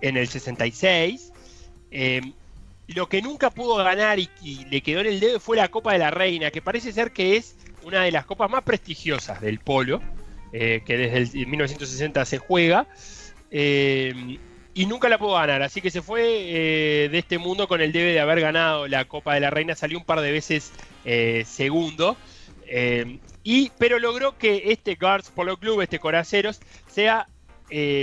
en 0.01 0.17
el 0.17 0.29
66. 0.29 1.33
Lo 2.95 3.09
que 3.09 3.23
nunca 3.23 3.51
pudo 3.51 3.77
ganar 3.77 4.19
y, 4.19 4.29
le 4.69 4.81
quedó 4.81 5.01
en 5.01 5.07
el 5.07 5.21
dedo 5.21 5.39
fue 5.39 5.57
la 5.57 5.69
Copa 5.69 5.93
de 5.93 5.99
la 5.99 6.11
Reina, 6.11 6.51
que 6.51 6.61
parece 6.61 6.93
ser 6.93 7.13
que 7.13 7.37
es 7.37 7.55
una 7.85 8.03
de 8.03 8.11
las 8.11 8.27
copas 8.27 8.51
más 8.51 8.65
prestigiosas 8.65 9.41
del 9.41 9.61
polo, 9.61 10.03
eh, 10.53 10.83
que 10.85 10.97
desde 10.97 11.41
el 11.41 11.47
1960 11.47 12.25
se 12.25 12.39
juega. 12.39 12.89
Eh, 13.53 14.39
y 14.75 14.87
nunca 14.87 15.09
la 15.09 15.19
pudo 15.19 15.35
ganar, 15.35 15.63
así 15.63 15.81
que 15.81 15.91
se 15.91 16.03
fue 16.03 16.23
eh, 16.25 17.09
de 17.11 17.19
este 17.19 17.39
mundo 17.39 17.69
con 17.69 17.81
el 17.81 17.93
debe 17.93 18.13
de 18.13 18.21
haber 18.21 18.41
ganado 18.41 18.89
la 18.89 19.05
Copa 19.05 19.35
de 19.35 19.41
la 19.41 19.51
Reina, 19.51 19.75
salió 19.75 19.99
un 19.99 20.05
par 20.05 20.21
de 20.21 20.33
veces 20.33 20.73
segundo, 21.45 22.17
y, 23.43 23.71
pero 23.79 23.99
logró 23.99 24.37
que 24.39 24.65
este 24.67 24.95
Guards 24.95 25.31
Polo 25.31 25.57
Club, 25.57 25.81
este 25.81 25.99
Coraceros, 25.99 26.61
sea, 26.89 27.29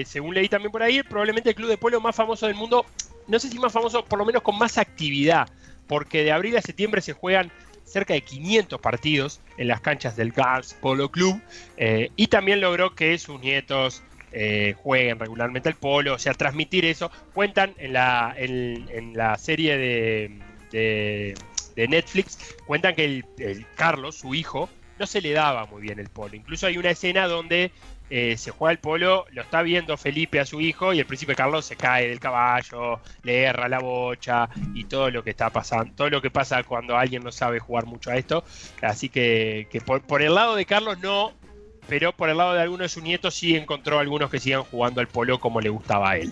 según 0.05 0.33
leí 0.33 0.49
también 0.49 0.71
por 0.71 0.83
ahí, 0.83 1.03
probablemente 1.03 1.49
el 1.49 1.55
club 1.55 1.69
de 1.69 1.77
polo 1.77 1.99
más 1.99 2.15
famoso 2.15 2.47
del 2.47 2.55
mundo 2.55 2.85
no 3.27 3.39
sé 3.39 3.49
si 3.49 3.59
más 3.59 3.73
famoso, 3.73 4.05
por 4.05 4.19
lo 4.19 4.25
menos 4.25 4.41
con 4.41 4.57
más 4.57 4.77
actividad, 4.77 5.49
porque 5.87 6.23
de 6.23 6.31
abril 6.31 6.57
a 6.57 6.61
septiembre 6.61 7.01
se 7.01 7.13
juegan 7.13 7.51
cerca 7.83 8.13
de 8.13 8.21
500 8.21 8.81
partidos 8.81 9.41
en 9.57 9.67
las 9.67 9.81
canchas 9.81 10.15
del 10.15 10.31
Gars 10.31 10.73
Polo 10.81 11.09
Club 11.09 11.41
eh, 11.77 12.09
y 12.15 12.27
también 12.27 12.59
logró 12.59 12.95
que 12.95 13.17
sus 13.17 13.39
nietos 13.39 14.03
eh, 14.33 14.75
jueguen 14.77 15.19
regularmente 15.19 15.69
el 15.69 15.75
polo, 15.75 16.15
o 16.15 16.19
sea, 16.19 16.33
transmitir 16.33 16.85
eso. 16.85 17.11
Cuentan 17.33 17.73
en 17.77 17.93
la, 17.93 18.33
en, 18.37 19.13
la 19.15 19.37
serie 19.37 19.77
de, 19.77 20.41
de, 20.71 21.87
Netflix, 21.87 22.55
cuentan 22.65 22.95
que 22.95 23.05
el, 23.37 23.65
Carlos, 23.75 24.15
su 24.15 24.35
hijo, 24.35 24.69
no 24.99 25.05
se 25.05 25.21
le 25.21 25.31
daba 25.31 25.65
muy 25.67 25.81
bien 25.81 25.99
el 25.99 26.09
polo. 26.09 26.35
Incluso 26.35 26.67
hay 26.67 26.77
una 26.77 26.89
escena 26.89 27.27
donde 27.27 27.71
eh, 28.09 28.37
se 28.37 28.51
juega 28.51 28.71
el 28.71 28.79
polo, 28.79 29.25
lo 29.31 29.41
está 29.41 29.61
viendo 29.61 29.97
Felipe 29.97 30.39
a 30.39 30.45
su 30.45 30.61
hijo 30.61 30.93
y 30.93 30.99
el 30.99 31.05
príncipe 31.05 31.35
Carlos 31.35 31.65
se 31.65 31.75
cae 31.75 32.07
del 32.07 32.19
caballo, 32.19 32.99
le 33.23 33.43
erra 33.43 33.67
la 33.67 33.79
bocha 33.79 34.49
y 34.73 34.85
todo 34.85 35.11
lo 35.11 35.23
que 35.23 35.31
está 35.31 35.49
pasando, 35.49 35.93
todo 35.93 36.09
lo 36.09 36.21
que 36.21 36.31
pasa 36.31 36.63
cuando 36.63 36.97
alguien 36.97 37.23
no 37.23 37.31
sabe 37.31 37.59
jugar 37.59 37.85
mucho 37.85 38.11
a 38.11 38.17
esto. 38.17 38.43
Así 38.81 39.09
que, 39.09 39.67
que 39.69 39.81
por, 39.81 40.01
por 40.01 40.21
el 40.21 40.35
lado 40.35 40.55
de 40.55 40.65
Carlos 40.65 40.99
no, 40.99 41.33
pero 41.87 42.13
por 42.13 42.29
el 42.29 42.37
lado 42.37 42.53
de 42.53 42.61
algunos 42.61 42.85
de 42.85 42.89
sus 42.89 43.03
nietos 43.03 43.35
sí 43.35 43.55
encontró 43.55 43.99
algunos 43.99 44.29
que 44.29 44.39
sigan 44.39 44.63
jugando 44.63 45.01
al 45.01 45.07
polo 45.07 45.39
como 45.39 45.61
le 45.61 45.69
gustaba 45.69 46.11
a 46.11 46.17
él. 46.17 46.31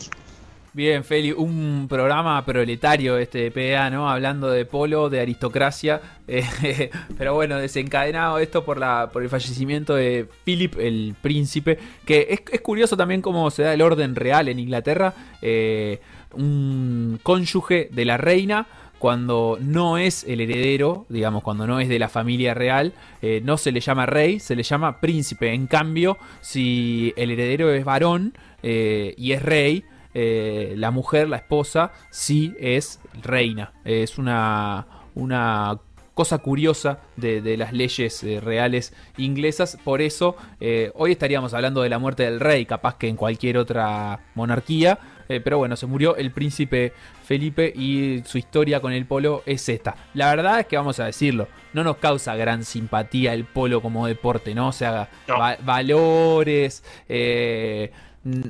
Bien, 0.76 1.06
Feli, 1.06 1.32
un 1.32 1.86
programa 1.88 2.44
proletario 2.44 3.18
este 3.18 3.50
de 3.50 3.90
¿no? 3.92 4.10
Hablando 4.10 4.52
de 4.52 4.66
polo, 4.66 5.10
de 5.10 5.22
aristocracia. 5.22 6.02
eh, 6.28 6.90
pero 7.18 7.34
bueno, 7.34 7.56
desencadenado 7.56 8.40
esto 8.40 8.66
por, 8.66 8.78
la, 8.78 9.10
por 9.14 9.24
el 9.24 9.30
fallecimiento 9.30 9.96
de 9.96 10.28
Philip, 10.44 10.78
el 10.78 11.16
príncipe. 11.22 11.80
Que 12.04 12.28
es, 12.30 12.42
es 12.52 12.60
curioso 12.60 12.98
también 12.98 13.22
cómo 13.22 13.50
se 13.52 13.64
da 13.64 13.74
el 13.74 13.82
orden 13.82 14.18
real 14.18 14.50
en 14.50 14.60
Inglaterra. 14.60 15.14
Eh, 15.42 16.02
un 16.34 17.22
cónyuge 17.24 17.88
de 17.94 18.04
la 18.04 18.18
reina 18.18 18.68
cuando 19.00 19.58
no 19.62 19.98
es 19.98 20.26
el 20.26 20.42
heredero, 20.42 21.06
digamos, 21.08 21.42
cuando 21.42 21.68
no 21.68 21.80
es 21.80 21.88
de 21.88 22.00
la 22.00 22.10
familia 22.10 22.54
real, 22.54 22.92
eh, 23.22 23.40
no 23.46 23.56
se 23.56 23.72
le 23.72 23.80
llama 23.80 24.08
rey, 24.08 24.42
se 24.42 24.58
le 24.58 24.64
llama 24.64 25.00
príncipe. 25.00 25.54
En 25.54 25.68
cambio, 25.68 26.18
si 26.42 27.14
el 27.16 27.32
heredero 27.32 27.72
es 27.72 27.86
varón 27.86 28.34
eh, 28.62 29.14
y 29.18 29.32
es 29.32 29.42
rey, 29.42 29.86
eh, 30.16 30.74
la 30.78 30.90
mujer, 30.90 31.30
la 31.30 31.38
esposa, 31.38 31.92
sí 32.10 32.56
es 32.60 33.00
reina. 33.22 33.74
Es 33.84 34.18
una, 34.18 34.88
una 35.14 35.78
cosa 36.16 36.38
curiosa 36.38 37.00
de, 37.18 37.42
de 37.42 37.58
las 37.58 37.74
leyes 37.74 38.24
eh, 38.24 38.40
reales 38.40 38.94
inglesas. 39.18 39.78
Por 39.84 40.02
eso, 40.02 40.36
eh, 40.62 40.92
hoy 40.96 41.12
estaríamos 41.12 41.54
hablando 41.54 41.82
de 41.82 41.90
la 41.90 42.00
muerte 42.00 42.24
del 42.24 42.40
rey, 42.40 42.66
capaz 42.66 42.96
que 42.98 43.10
en 43.10 43.18
cualquier 43.18 43.58
otra 43.58 44.22
monarquía. 44.34 44.98
Eh, 45.28 45.42
pero 45.44 45.58
bueno, 45.58 45.76
se 45.76 45.88
murió 45.88 46.16
el 46.18 46.30
príncipe 46.32 46.94
Felipe 47.24 47.74
y 47.76 48.22
su 48.26 48.38
historia 48.38 48.80
con 48.80 48.94
el 48.94 49.08
polo 49.08 49.42
es 49.48 49.68
esta. 49.70 49.96
La 50.14 50.30
verdad 50.30 50.60
es 50.60 50.68
que 50.68 50.78
vamos 50.78 51.00
a 51.00 51.06
decirlo, 51.06 51.48
no 51.74 51.84
nos 51.84 51.98
causa 51.98 52.36
gran 52.36 52.64
simpatía 52.64 53.34
el 53.34 53.44
polo 53.46 53.82
como 53.82 54.06
deporte, 54.06 54.54
¿no? 54.54 54.68
O 54.68 54.72
sea, 54.72 55.10
No. 55.28 55.40
va- 55.40 55.58
valores, 55.66 56.84
eh, 57.10 57.92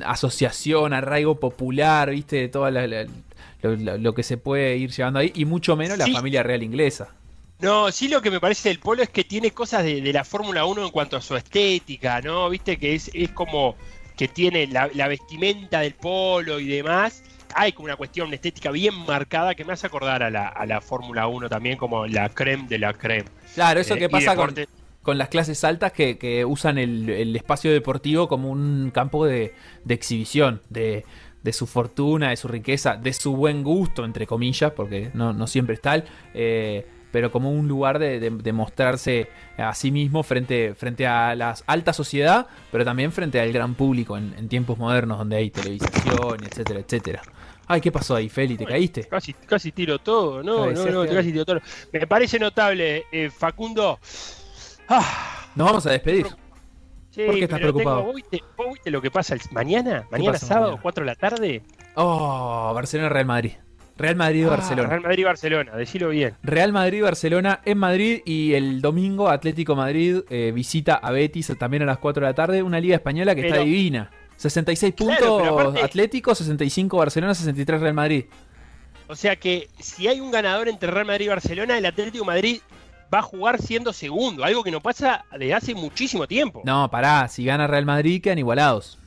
asociación, 0.06 0.94
arraigo 0.94 1.40
popular, 1.40 2.10
¿viste? 2.10 2.48
Todo 2.48 2.70
la- 2.70 2.88
la- 2.88 3.06
lo, 3.98 4.14
que 4.14 4.22
se 4.24 4.38
puede 4.38 4.78
ir 4.78 4.92
llevando 4.92 5.20
ahí, 5.20 5.32
y 5.36 5.46
mucho 5.46 5.76
menos 5.76 5.98
la 5.98 6.06
familia 6.08 6.44
real 6.44 6.62
inglesa. 6.64 7.10
No, 7.60 7.92
sí 7.92 8.08
lo 8.10 8.22
que 8.22 8.30
me 8.30 8.40
parece 8.40 8.70
del 8.70 8.80
polo 8.80 9.02
es 9.02 9.10
que 9.10 9.24
tiene 9.24 9.52
cosas 9.52 9.84
de, 9.84 10.02
de 10.02 10.14
la 10.14 10.24
Fórmula 10.24 10.66
1 10.66 10.86
en 10.86 10.92
cuanto 10.92 11.18
a 11.18 11.22
su 11.22 11.36
estética, 11.36 12.22
¿no? 12.22 12.50
Viste 12.50 12.78
que 12.78 12.94
es, 12.96 13.10
es 13.14 13.30
como 13.32 13.76
que 14.18 14.28
tiene 14.28 14.68
la, 14.68 14.90
la 14.94 15.08
vestimenta 15.08 15.80
del 15.80 15.94
polo 15.94 16.60
y 16.60 16.68
demás. 16.68 17.24
Hay 17.56 17.72
como 17.72 17.86
una 17.86 17.96
cuestión, 17.96 18.34
estética 18.34 18.72
bien 18.72 18.94
marcada 19.06 19.56
que 19.56 19.64
me 19.64 19.74
hace 19.74 19.88
acordar 19.88 20.22
a 20.22 20.30
la, 20.30 20.48
a 20.50 20.66
la 20.66 20.82
Fórmula 20.82 21.28
1 21.28 21.48
también 21.50 21.78
como 21.78 22.06
la 22.06 22.30
creme 22.30 22.68
de 22.68 22.78
la 22.78 22.94
creme. 22.94 23.30
Claro, 23.56 23.80
eso 23.80 23.96
Eh, 23.96 24.00
que 24.00 24.10
pasa 24.10 24.36
con, 24.36 24.54
con 25.06 25.18
las 25.20 25.30
clases 25.30 25.64
altas 25.64 25.94
que, 25.94 26.18
que 26.18 26.44
usan 26.44 26.78
el, 26.80 27.10
el 27.10 27.36
espacio 27.36 27.72
deportivo 27.72 28.28
como 28.28 28.50
un 28.50 28.92
campo 28.92 29.26
de, 29.26 29.54
de 29.84 29.94
exhibición, 29.94 30.62
de, 30.70 31.06
de 31.44 31.54
su 31.54 31.68
fortuna, 31.68 32.32
de 32.32 32.38
su 32.38 32.48
riqueza, 32.48 32.96
de 32.98 33.14
su 33.14 33.36
buen 33.36 33.64
gusto, 33.64 34.04
entre 34.04 34.26
comillas, 34.26 34.72
porque 34.72 35.12
no, 35.14 35.32
no 35.32 35.46
siempre 35.46 35.76
es 35.76 35.82
tal, 35.82 36.06
eh, 36.34 36.88
pero 37.12 37.32
como 37.32 37.52
un 37.52 37.68
lugar 37.68 38.00
de, 38.00 38.52
mostrarse 38.52 39.30
a 39.58 39.74
sí 39.76 39.92
mismo 39.92 40.24
frente, 40.24 40.74
frente 40.76 41.06
a 41.08 41.34
la 41.36 41.56
alta 41.68 41.94
sociedad, 41.94 42.48
pero 42.72 42.84
también 42.84 43.12
frente 43.12 43.40
al 43.40 43.54
gran 43.54 43.76
público 43.76 44.18
en, 44.18 44.34
en 44.38 44.50
tiempos 44.50 44.78
modernos 44.78 45.20
donde 45.20 45.38
hay 45.38 45.50
televisión, 45.52 46.44
etcétera, 46.44 46.80
etcétera. 46.80 47.22
Ay, 47.68 47.80
¿qué 47.80 47.92
pasó 47.92 48.16
ahí, 48.16 48.28
Feli? 48.28 48.58
¿Te 48.58 48.66
caíste? 48.66 49.04
Casi, 49.08 49.34
casi 49.34 49.72
tiro 49.72 49.98
todo, 50.00 50.44
no, 50.44 50.72
no, 50.72 50.86
no, 50.92 51.04
que- 51.04 51.16
casi 51.16 51.32
tiro 51.32 51.46
todo. 51.46 51.62
Me 51.94 52.06
parece 52.06 52.38
notable, 52.38 53.06
eh, 53.12 53.30
Facundo. 53.30 54.00
Ah, 54.88 55.48
Nos 55.56 55.68
vamos 55.68 55.86
a 55.86 55.92
despedir. 55.92 56.28
¿Por 56.28 56.36
qué 57.36 57.44
estás 57.46 57.60
preocupado? 57.60 57.98
tengo- 58.00 58.08
¿vos, 58.08 58.16
viste, 58.16 58.42
vos 58.58 58.68
viste 58.74 58.92
lo 58.92 59.02
que 59.02 59.10
pasa 59.10 59.36
el- 59.36 59.42
mañana? 59.52 60.06
Mañana 60.12 60.38
sábado, 60.38 60.66
mañana? 60.72 60.82
4 60.82 61.04
de 61.04 61.06
la 61.06 61.16
tarde. 61.16 61.62
Oh, 61.96 62.72
Barcelona-Real 62.76 63.26
Madrid. 63.26 63.52
Real 63.98 64.18
Madrid-Barcelona. 64.18 64.88
Ah, 64.88 64.90
Real 64.90 65.02
Madrid 65.04 65.24
Barcelona, 65.24 65.72
decilo 65.78 66.10
bien. 66.10 66.34
Real 66.44 66.74
Madrid-Barcelona 66.74 67.62
en 67.64 67.78
Madrid 67.78 68.22
y 68.26 68.54
el 68.54 68.82
domingo 68.82 69.30
Atlético 69.30 69.74
Madrid 69.78 70.24
eh, 70.30 70.52
visita 70.54 70.96
a 70.96 71.12
Betis 71.12 71.54
también 71.58 71.84
a 71.84 71.86
las 71.86 72.00
4 72.00 72.26
de 72.26 72.30
la 72.32 72.36
tarde. 72.36 72.62
Una 72.62 72.82
liga 72.82 72.96
española 72.96 73.34
que 73.34 73.48
está 73.48 73.60
divina. 73.62 74.12
66 74.36 74.94
Claro, 74.98 75.16
puntos 75.16 75.42
pero 75.42 75.60
aparte- 75.62 75.82
Atlético, 75.84 76.36
65 76.36 76.98
Barcelona, 76.98 77.34
63 77.34 77.80
Real 77.80 77.94
Madrid. 77.94 78.26
O 79.08 79.16
sea 79.16 79.38
que 79.38 79.70
si 79.80 80.10
hay 80.10 80.20
un 80.20 80.32
ganador 80.32 80.68
entre 80.68 80.92
Real 80.92 81.06
Madrid 81.06 81.28
y 81.28 81.30
Barcelona, 81.30 81.78
el 81.78 81.86
Atlético 81.86 82.18
de 82.18 82.26
Madrid 82.26 82.60
va 83.14 83.20
a 83.20 83.22
jugar 83.22 83.62
siendo 83.62 83.94
segundo, 83.94 84.44
algo 84.44 84.64
que 84.64 84.72
no 84.72 84.82
pasa 84.82 85.26
desde 85.32 85.54
hace 85.54 85.76
muchísimo 85.76 86.28
tiempo. 86.28 86.62
No, 86.66 86.90
pará, 86.92 87.28
si 87.28 87.46
gana 87.46 87.68
Real 87.68 87.86
Madrid 87.86 88.22
quedan 88.22 88.40
igualados. 88.40 88.98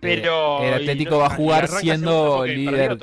Pero 0.00 0.62
Eh, 0.62 0.68
el 0.68 0.74
Atlético 0.74 1.12
no- 1.12 1.18
va 1.18 1.26
a 1.26 1.30
jugar 1.30 1.68
siendo 1.68 2.44
líder. 2.46 2.98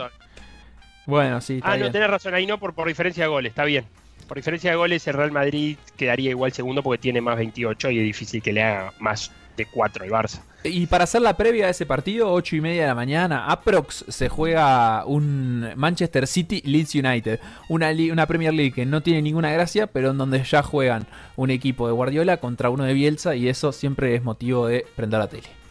Bueno, 1.06 1.42
sí, 1.42 1.56
está 1.58 1.72
Ah, 1.74 1.78
no, 1.78 1.92
tenés 1.92 2.10
razón, 2.10 2.34
ahí 2.34 2.46
no 2.46 2.58
por, 2.60 2.74
por 2.74 2.88
diferencia 2.88 3.24
de 3.26 3.28
goles, 3.30 3.50
está 3.50 3.66
bien. 3.66 3.86
Por 4.28 4.38
diferencia 4.38 4.70
de 4.70 4.78
goles, 4.78 5.06
el 5.08 5.14
Real 5.16 5.32
Madrid 5.32 5.78
quedaría 5.98 6.30
igual 6.30 6.54
segundo 6.54 6.82
porque 6.82 7.02
tiene 7.02 7.20
más 7.20 7.36
28 7.38 7.90
y 7.92 7.98
es 8.00 8.04
difícil 8.06 8.42
que 8.42 8.54
le 8.54 8.64
haga 8.64 8.94
más 9.00 9.32
de 9.58 9.66
4 9.66 10.06
al 10.06 10.10
Barça. 10.12 10.42
Y 10.66 10.88
para 10.88 11.04
hacer 11.04 11.22
la 11.22 11.36
previa 11.36 11.66
de 11.66 11.72
ese 11.72 11.86
partido, 11.86 12.32
8 12.32 12.56
y 12.56 12.62
media 12.62 12.84
de 12.84 12.88
la 12.88 12.96
mañana, 12.96 13.48
aprox 13.48 14.06
se 14.08 14.30
juega 14.30 15.06
un 15.06 15.70
Manchester 15.76 16.26
City 16.26 16.62
Leeds 16.64 16.96
United. 16.96 17.40
Una, 17.68 17.92
una 18.12 18.28
Premier 18.28 18.54
League 18.54 18.72
que 18.72 18.86
no 18.86 19.02
tiene 19.02 19.22
ninguna 19.22 19.52
gracia, 19.52 19.88
pero 19.88 20.12
en 20.12 20.18
donde 20.18 20.44
ya 20.44 20.64
juegan 20.64 21.06
un 21.36 21.50
equipo 21.50 21.88
de 21.88 21.94
Guardiola 21.94 22.38
contra 22.38 22.70
uno 22.70 22.86
de 22.86 22.94
Bielsa 22.94 23.36
y 23.36 23.50
eso 23.50 23.72
siempre 23.72 24.16
es 24.16 24.24
motivo 24.24 24.68
de 24.68 24.86
prender 24.96 25.20
la 25.20 25.28
tele. 25.28 25.63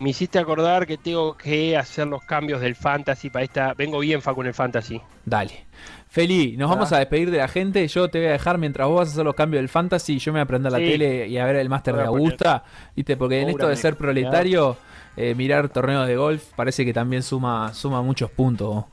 Me 0.00 0.10
hiciste 0.10 0.38
acordar 0.38 0.86
que 0.86 0.96
tengo 0.96 1.36
que 1.36 1.76
hacer 1.76 2.06
los 2.06 2.22
cambios 2.22 2.60
del 2.60 2.76
fantasy 2.76 3.30
para 3.30 3.44
esta. 3.44 3.74
Vengo 3.74 3.98
bien, 3.98 4.22
Facu, 4.22 4.42
en 4.42 4.48
el 4.48 4.54
fantasy. 4.54 5.00
Dale. 5.24 5.66
Feli, 6.08 6.56
nos 6.56 6.70
vamos 6.70 6.92
a 6.92 6.98
despedir 6.98 7.30
de 7.30 7.38
la 7.38 7.48
gente. 7.48 7.86
Yo 7.88 8.08
te 8.08 8.18
voy 8.18 8.28
a 8.28 8.32
dejar 8.32 8.58
mientras 8.58 8.86
vos 8.88 8.98
vas 8.98 9.08
a 9.08 9.12
hacer 9.12 9.24
los 9.24 9.34
cambios 9.34 9.60
del 9.60 9.68
fantasy. 9.68 10.18
Yo 10.18 10.32
me 10.32 10.38
voy 10.38 10.44
a 10.44 10.46
prender 10.46 10.72
la 10.72 10.78
tele 10.78 11.26
y 11.26 11.36
a 11.36 11.44
ver 11.44 11.56
el 11.56 11.68
máster 11.68 11.94
de 11.94 12.04
poner 12.04 12.16
Augusta. 12.16 12.64
¿Viste? 12.94 13.16
Porque 13.16 13.40
en 13.40 13.50
esto 13.50 13.68
de 13.68 13.76
ser 13.76 13.96
proletario, 13.96 14.76
eh, 15.16 15.34
mirar 15.34 15.68
torneos 15.68 16.06
de 16.06 16.16
golf 16.16 16.44
parece 16.54 16.84
que 16.84 16.92
también 16.92 17.22
suma, 17.22 17.74
suma 17.74 18.00
muchos 18.00 18.30
puntos. 18.30 18.84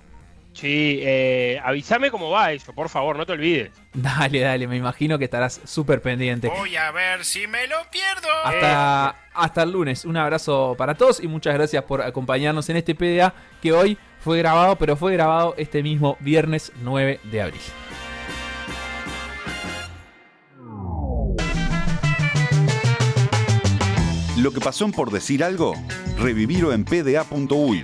Sí, 0.56 1.00
eh, 1.02 1.60
avísame 1.62 2.10
cómo 2.10 2.30
va 2.30 2.54
eso, 2.54 2.72
por 2.72 2.88
favor, 2.88 3.18
no 3.18 3.26
te 3.26 3.34
olvides. 3.34 3.72
Dale, 3.94 4.40
dale, 4.40 4.68
me 4.68 4.78
imagino 4.78 5.20
que 5.20 5.26
estarás 5.26 5.60
súper 5.66 6.02
pendiente. 6.02 6.48
Voy 6.48 6.78
a 6.78 6.92
ver 6.92 7.26
si 7.26 7.46
me 7.46 7.68
lo 7.68 7.76
pierdo. 7.92 8.30
Hasta, 8.42 9.16
hasta 9.34 9.64
el 9.64 9.72
lunes. 9.72 10.06
Un 10.06 10.16
abrazo 10.16 10.74
para 10.78 10.96
todos 10.96 11.22
y 11.22 11.28
muchas 11.28 11.56
gracias 11.56 11.84
por 11.84 12.02
acompañarnos 12.02 12.70
en 12.70 12.78
este 12.78 12.96
PDA 12.96 13.34
que 13.62 13.74
hoy 13.74 13.98
fue 14.22 14.38
grabado, 14.38 14.78
pero 14.78 14.96
fue 14.96 15.12
grabado 15.12 15.56
este 15.58 15.84
mismo 15.84 16.16
viernes 16.22 16.72
9 16.82 17.20
de 17.26 17.42
abril. 17.42 17.62
Lo 24.38 24.54
que 24.54 24.62
pasó 24.62 24.86
en 24.86 24.94
por 24.94 25.12
decir 25.12 25.44
algo, 25.44 25.74
revivirlo 26.18 26.72
en 26.72 26.86
pda.uy 26.86 27.84